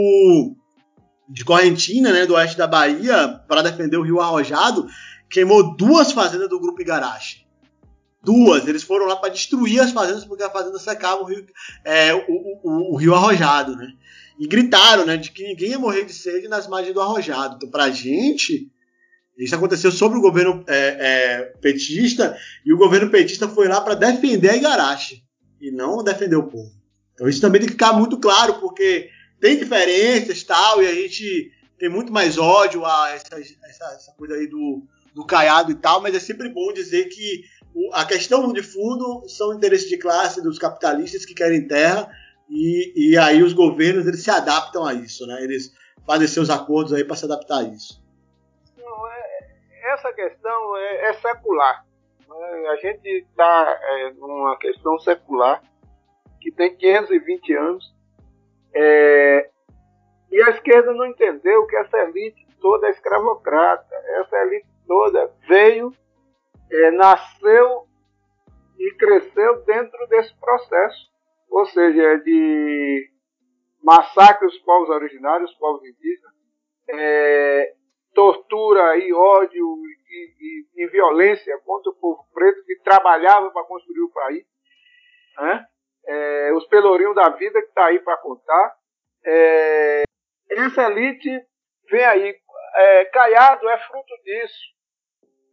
[1.29, 4.87] de Correntina, né, do oeste da Bahia, para defender o Rio Arrojado,
[5.29, 7.45] queimou duas fazendas do Grupo Igarashi.
[8.23, 8.67] Duas.
[8.67, 11.45] Eles foram lá para destruir as fazendas porque a fazenda secava o rio,
[11.85, 13.93] é, o, o, o, rio Arrojado, né?
[14.37, 17.55] E gritaram, né, de que ninguém ia morrer de sede nas margens do Arrojado.
[17.55, 18.71] Então, para a gente,
[19.37, 23.95] isso aconteceu sobre o governo é, é, petista e o governo petista foi lá para
[23.95, 25.23] defender a Igarashi
[25.61, 26.71] e não defender o povo.
[27.13, 29.09] Então isso também tem que ficar muito claro, porque
[29.41, 34.35] tem diferenças tal, e a gente tem muito mais ódio a essa, essa, essa coisa
[34.35, 37.43] aí do, do caiado e tal, mas é sempre bom dizer que
[37.93, 42.09] a questão de fundo são interesses de classe dos capitalistas que querem terra
[42.49, 45.41] e, e aí os governos eles se adaptam a isso, né?
[45.43, 45.71] Eles
[46.05, 48.03] fazem seus acordos aí para se adaptar a isso.
[48.77, 51.85] É, essa questão é, é secular.
[52.27, 52.67] Né?
[52.69, 55.61] A gente está é, numa questão secular
[56.41, 57.93] que tem 520 anos
[58.73, 59.49] é,
[60.31, 63.95] e a esquerda não entendeu que essa elite toda é escravocrata.
[64.21, 65.93] Essa elite toda veio
[66.71, 67.87] é, nasceu
[68.79, 71.11] e cresceu dentro desse processo,
[71.47, 73.11] ou seja, de
[73.83, 76.33] massacre os povos originários, os povos indígenas,
[76.89, 77.75] é,
[78.15, 79.75] tortura e ódio
[80.09, 84.45] e, e, e, violência contra o povo preto que trabalhava para construir o país,
[85.37, 85.67] né?
[86.07, 88.75] é, os pelourinhos da vida que está aí para contar.
[89.23, 90.03] É,
[90.49, 91.29] essa elite
[91.91, 92.35] vem aí.
[92.75, 94.78] É, Caiado é fruto disso.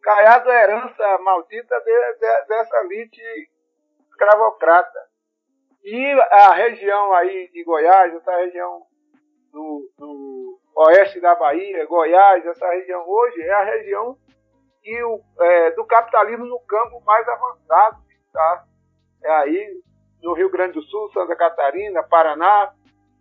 [0.06, 3.20] Caiado é herança maldita de, de, dessa elite
[4.08, 5.00] escravocrata.
[5.82, 8.82] E a região aí de Goiás, essa região
[9.50, 14.16] do, do oeste da Bahia, Goiás, essa região hoje é a região
[14.80, 17.96] que o, é, do capitalismo no campo mais avançado.
[18.32, 18.64] Tá?
[19.24, 19.82] É aí
[20.22, 22.72] no Rio Grande do Sul, Santa Catarina, Paraná,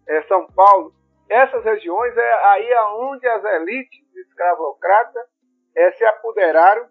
[0.08, 0.94] é, São Paulo.
[1.28, 5.35] Essas regiões é aí onde as elites escravocratas
[5.76, 6.88] é, se apoderaram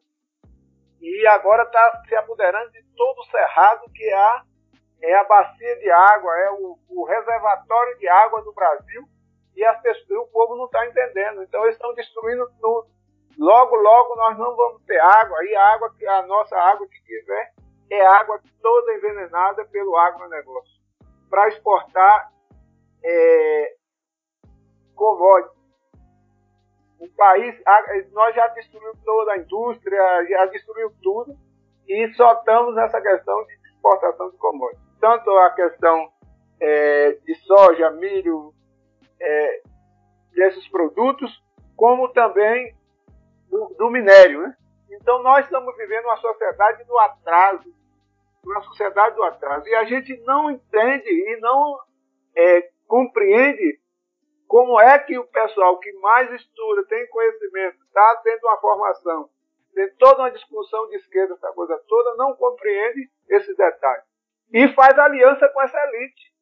[1.00, 4.42] e agora está se apoderando de todo o cerrado que há,
[5.02, 9.04] é a bacia de água, é o, o reservatório de água do Brasil
[9.54, 11.42] e as pessoas, o povo não está entendendo.
[11.42, 12.88] Então eles estão destruindo tudo.
[13.38, 17.52] Logo, logo nós não vamos ter água, aí a água, a nossa água que tiver
[17.90, 20.80] é água toda envenenada pelo agronegócio.
[21.28, 22.32] Para exportar
[23.04, 23.74] é,
[24.94, 25.63] commodities
[26.98, 27.54] o país,
[28.12, 31.36] nós já destruímos toda a indústria, já destruiu tudo
[31.88, 34.84] e só estamos nessa questão de exportação de commodities.
[35.00, 36.10] Tanto a questão
[36.60, 38.54] é, de soja, milho,
[39.20, 39.62] é,
[40.32, 41.30] desses produtos,
[41.76, 42.74] como também
[43.50, 44.42] do, do minério.
[44.42, 44.56] Né?
[44.90, 47.74] Então nós estamos vivendo uma sociedade do atraso,
[48.44, 49.66] uma sociedade do atraso.
[49.68, 51.78] E a gente não entende e não
[52.36, 53.78] é, compreende
[54.54, 59.28] como é que o pessoal que mais estuda, tem conhecimento, está tendo uma formação,
[59.74, 64.04] tem toda uma discussão de esquerda, essa coisa toda, não compreende esses detalhes.
[64.52, 66.32] E faz aliança com essa elite.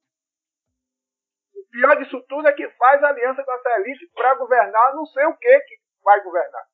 [1.56, 5.24] O pior disso tudo é que faz aliança com essa elite para governar não sei
[5.24, 6.66] o que que vai governar.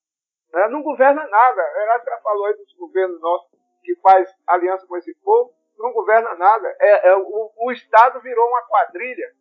[0.53, 0.69] Né?
[0.71, 1.63] Não governa nada.
[1.63, 3.49] Ela já falou aí dos governos nossos
[3.85, 6.77] que faz aliança com esse povo, não governa nada.
[6.81, 9.39] É, é o, o Estado virou uma quadrilha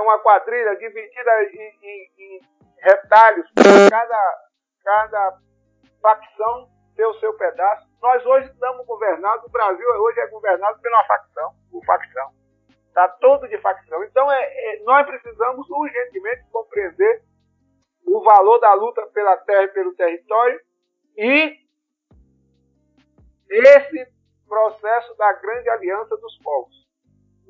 [0.00, 2.40] uma quadrilha dividida em, em, em
[2.78, 3.50] retalhos,
[3.90, 4.48] cada,
[4.84, 5.38] cada
[6.00, 7.88] facção tem o seu pedaço.
[8.00, 12.30] Nós hoje estamos governados, o Brasil hoje é governado pela facção, por facção.
[12.88, 14.02] Está todo de facção.
[14.04, 17.22] Então é, é, nós precisamos urgentemente compreender
[18.06, 20.60] o valor da luta pela terra e pelo território
[21.16, 21.58] e
[23.48, 24.06] esse
[24.48, 26.89] processo da grande aliança dos povos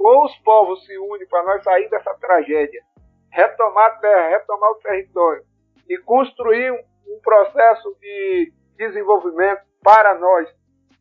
[0.00, 2.82] ou os povos se unem para nós sair dessa tragédia,
[3.30, 5.44] retomar a terra, retomar o território
[5.88, 10.48] e construir um processo de desenvolvimento para nós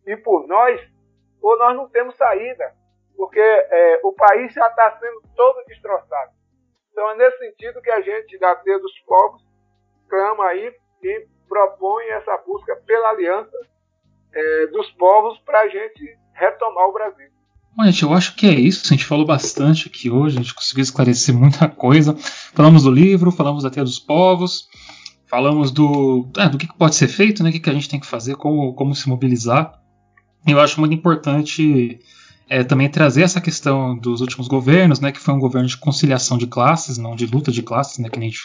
[0.05, 0.81] e por nós,
[1.41, 2.73] ou nós não temos saída,
[3.15, 6.31] porque é, o país já está sendo todo destroçado.
[6.91, 9.41] Então é nesse sentido que a gente, da Teia dos Povos,
[10.09, 13.57] clama aí e propõe essa busca pela aliança
[14.33, 17.38] é, dos povos para a gente retomar o Brasil.
[17.79, 18.83] Bom, gente, eu acho que é isso.
[18.87, 22.13] A gente falou bastante aqui hoje, a gente conseguiu esclarecer muita coisa.
[22.53, 24.67] Falamos do livro, falamos até dos povos,
[25.29, 28.05] falamos do, é, do que pode ser feito, né, o que a gente tem que
[28.05, 29.79] fazer, como, como se mobilizar.
[30.45, 32.01] Eu acho muito importante
[32.49, 36.37] é, também trazer essa questão dos últimos governos, né, que foi um governo de conciliação
[36.37, 38.41] de classes, não de luta de classes, né, que a gente,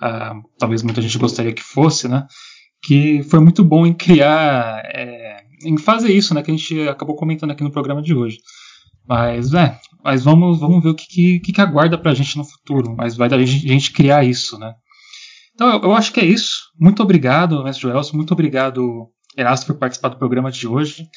[0.00, 2.24] ah, talvez muita gente gostaria que fosse, né,
[2.84, 7.16] que foi muito bom em criar, é, em fazer isso, né, que a gente acabou
[7.16, 8.38] comentando aqui no programa de hoje.
[9.08, 12.94] Mas, é, mas vamos, vamos ver o que, que, que aguarda pra gente no futuro.
[12.96, 14.74] Mas vai da gente, gente criar isso, né?
[15.54, 16.70] Então, eu, eu, acho que é isso.
[16.78, 18.16] Muito obrigado, Mestre Joelson.
[18.16, 21.08] Muito obrigado, Erasto, por participar do programa de hoje.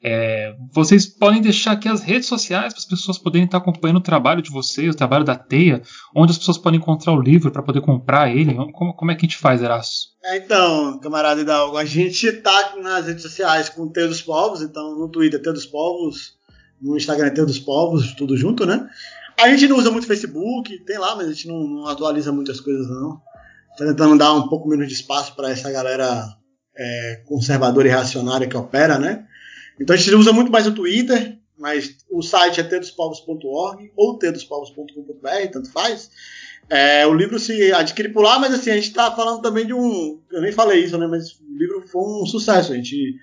[0.00, 4.02] É, vocês podem deixar aqui as redes sociais para as pessoas poderem estar acompanhando o
[4.02, 5.82] trabalho de vocês, o trabalho da Teia,
[6.14, 8.54] onde as pessoas podem encontrar o livro para poder comprar ele.
[8.72, 10.10] Como, como, é que a gente faz, Erasto?
[10.22, 14.62] É, então, camarada Hidalgo, a gente está nas redes sociais com o Teia dos Povos,
[14.62, 16.37] então no Twitter Teia dos Povos,
[16.80, 18.88] no Instagram é Teia dos Povos, tudo junto, né?
[19.38, 22.60] A gente não usa muito Facebook, tem lá, mas a gente não, não atualiza muitas
[22.60, 23.20] coisas não.
[23.72, 26.36] Está tentando dar um pouco menos de espaço para essa galera
[26.76, 29.26] é, conservadora e reacionária que opera, né?
[29.80, 35.50] Então a gente usa muito mais o Twitter, mas o site é tedospovos.org ou tedospovos.com.br,
[35.52, 36.10] tanto faz.
[36.68, 39.72] É, o livro se adquire por lá, mas assim, a gente está falando também de
[39.72, 40.20] um.
[40.30, 41.06] Eu nem falei isso, né?
[41.06, 42.72] Mas o livro foi um sucesso.
[42.72, 43.16] A gente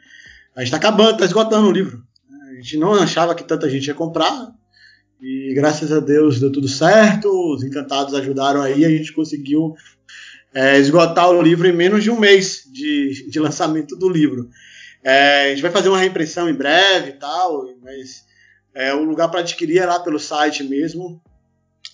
[0.56, 2.05] a está acabando, está esgotando o livro.
[2.56, 4.54] A gente não achava que tanta gente ia comprar.
[5.22, 7.28] E graças a Deus deu tudo certo.
[7.54, 9.76] Os encantados ajudaram aí, a gente conseguiu
[10.54, 14.50] é, esgotar o livro em menos de um mês de, de lançamento do livro.
[15.04, 18.24] É, a gente vai fazer uma reimpressão em breve e tal, mas
[18.74, 21.22] é, o lugar para adquirir é lá pelo site mesmo,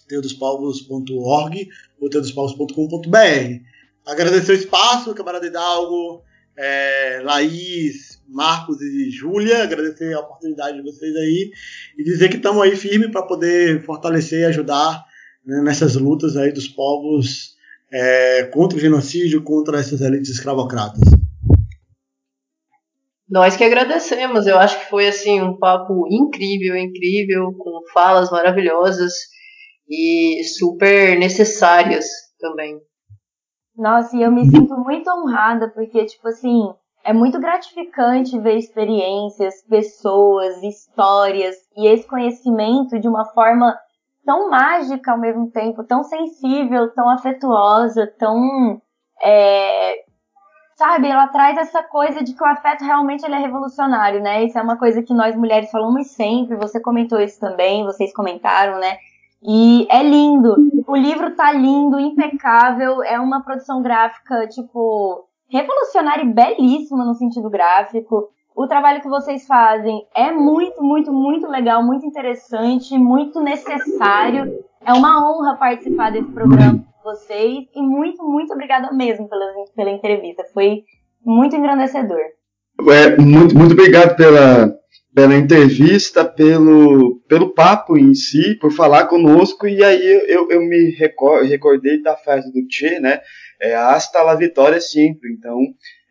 [0.07, 1.69] teodospovos.org
[1.99, 3.63] ou teodospovos.com.br.
[4.05, 6.23] Agradecer o espaço, camarada Hidalgo,
[6.55, 11.51] é, Laís, Marcos e Júlia, agradecer a oportunidade de vocês aí
[11.97, 15.03] e dizer que estamos aí firme para poder fortalecer e ajudar
[15.45, 17.55] né, nessas lutas aí dos povos
[17.91, 21.01] é, contra o genocídio, contra essas elites escravocratas.
[23.29, 29.13] Nós que agradecemos, eu acho que foi assim um papo incrível, incrível, com falas maravilhosas
[29.89, 32.05] e super necessárias
[32.39, 32.77] também.
[33.75, 36.73] Nossa, e eu me sinto muito honrada porque tipo assim,
[37.03, 43.77] é muito gratificante ver experiências, pessoas, histórias e esse conhecimento de uma forma
[44.25, 48.81] tão mágica ao mesmo tempo, tão sensível, tão afetuosa, tão
[49.23, 50.03] é,
[50.81, 54.43] sabe, ela traz essa coisa de que o afeto realmente ele é revolucionário, né?
[54.43, 58.79] Isso é uma coisa que nós mulheres falamos sempre, você comentou isso também, vocês comentaram,
[58.79, 58.97] né?
[59.43, 60.55] E é lindo.
[60.87, 67.49] O livro tá lindo, impecável, é uma produção gráfica, tipo, revolucionária e belíssima no sentido
[67.49, 68.29] gráfico.
[68.55, 74.63] O trabalho que vocês fazem é muito, muito, muito legal, muito interessante, muito necessário.
[74.85, 79.45] É uma honra participar desse programa vocês e muito, muito obrigada mesmo pela,
[79.75, 80.43] pela entrevista.
[80.53, 80.83] Foi
[81.25, 82.19] muito engrandecedor.
[82.89, 84.73] É, muito, muito obrigado pela,
[85.13, 89.67] pela entrevista, pelo, pelo papo em si, por falar conosco.
[89.67, 93.19] E aí eu, eu me recordei da frase do Che, né?
[93.61, 95.31] É, hasta la vitória sempre.
[95.31, 95.57] Então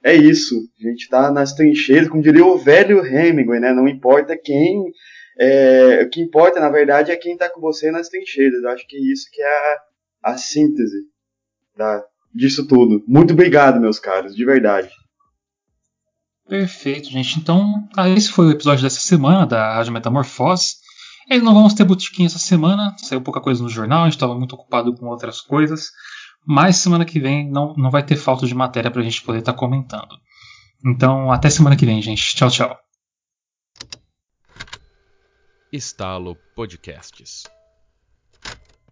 [0.04, 0.54] é isso.
[0.78, 3.72] A gente está nas trincheiras, como diria o velho Hemingway, né?
[3.72, 4.92] Não importa quem.
[5.38, 8.62] É, o que importa, na verdade, é quem está com você nas trincheiras.
[8.62, 10.98] Eu acho que é isso que é a, a síntese
[11.76, 12.04] da,
[12.34, 13.02] disso tudo.
[13.06, 14.90] Muito obrigado, meus caros, de verdade.
[16.48, 17.38] Perfeito, gente.
[17.38, 20.74] Então, ah, esse foi o episódio dessa semana da Rádio Metamorfose.
[21.30, 24.34] E não vamos ter botiquim essa semana, saiu pouca coisa no jornal, a gente estava
[24.34, 25.90] muito ocupado com outras coisas.
[26.46, 29.40] Mas semana que vem não, não vai ter falta de matéria para a gente poder
[29.40, 30.18] estar tá comentando.
[30.84, 32.34] Então, até semana que vem, gente.
[32.34, 32.78] Tchau, tchau.
[35.72, 37.44] Estalo Podcasts.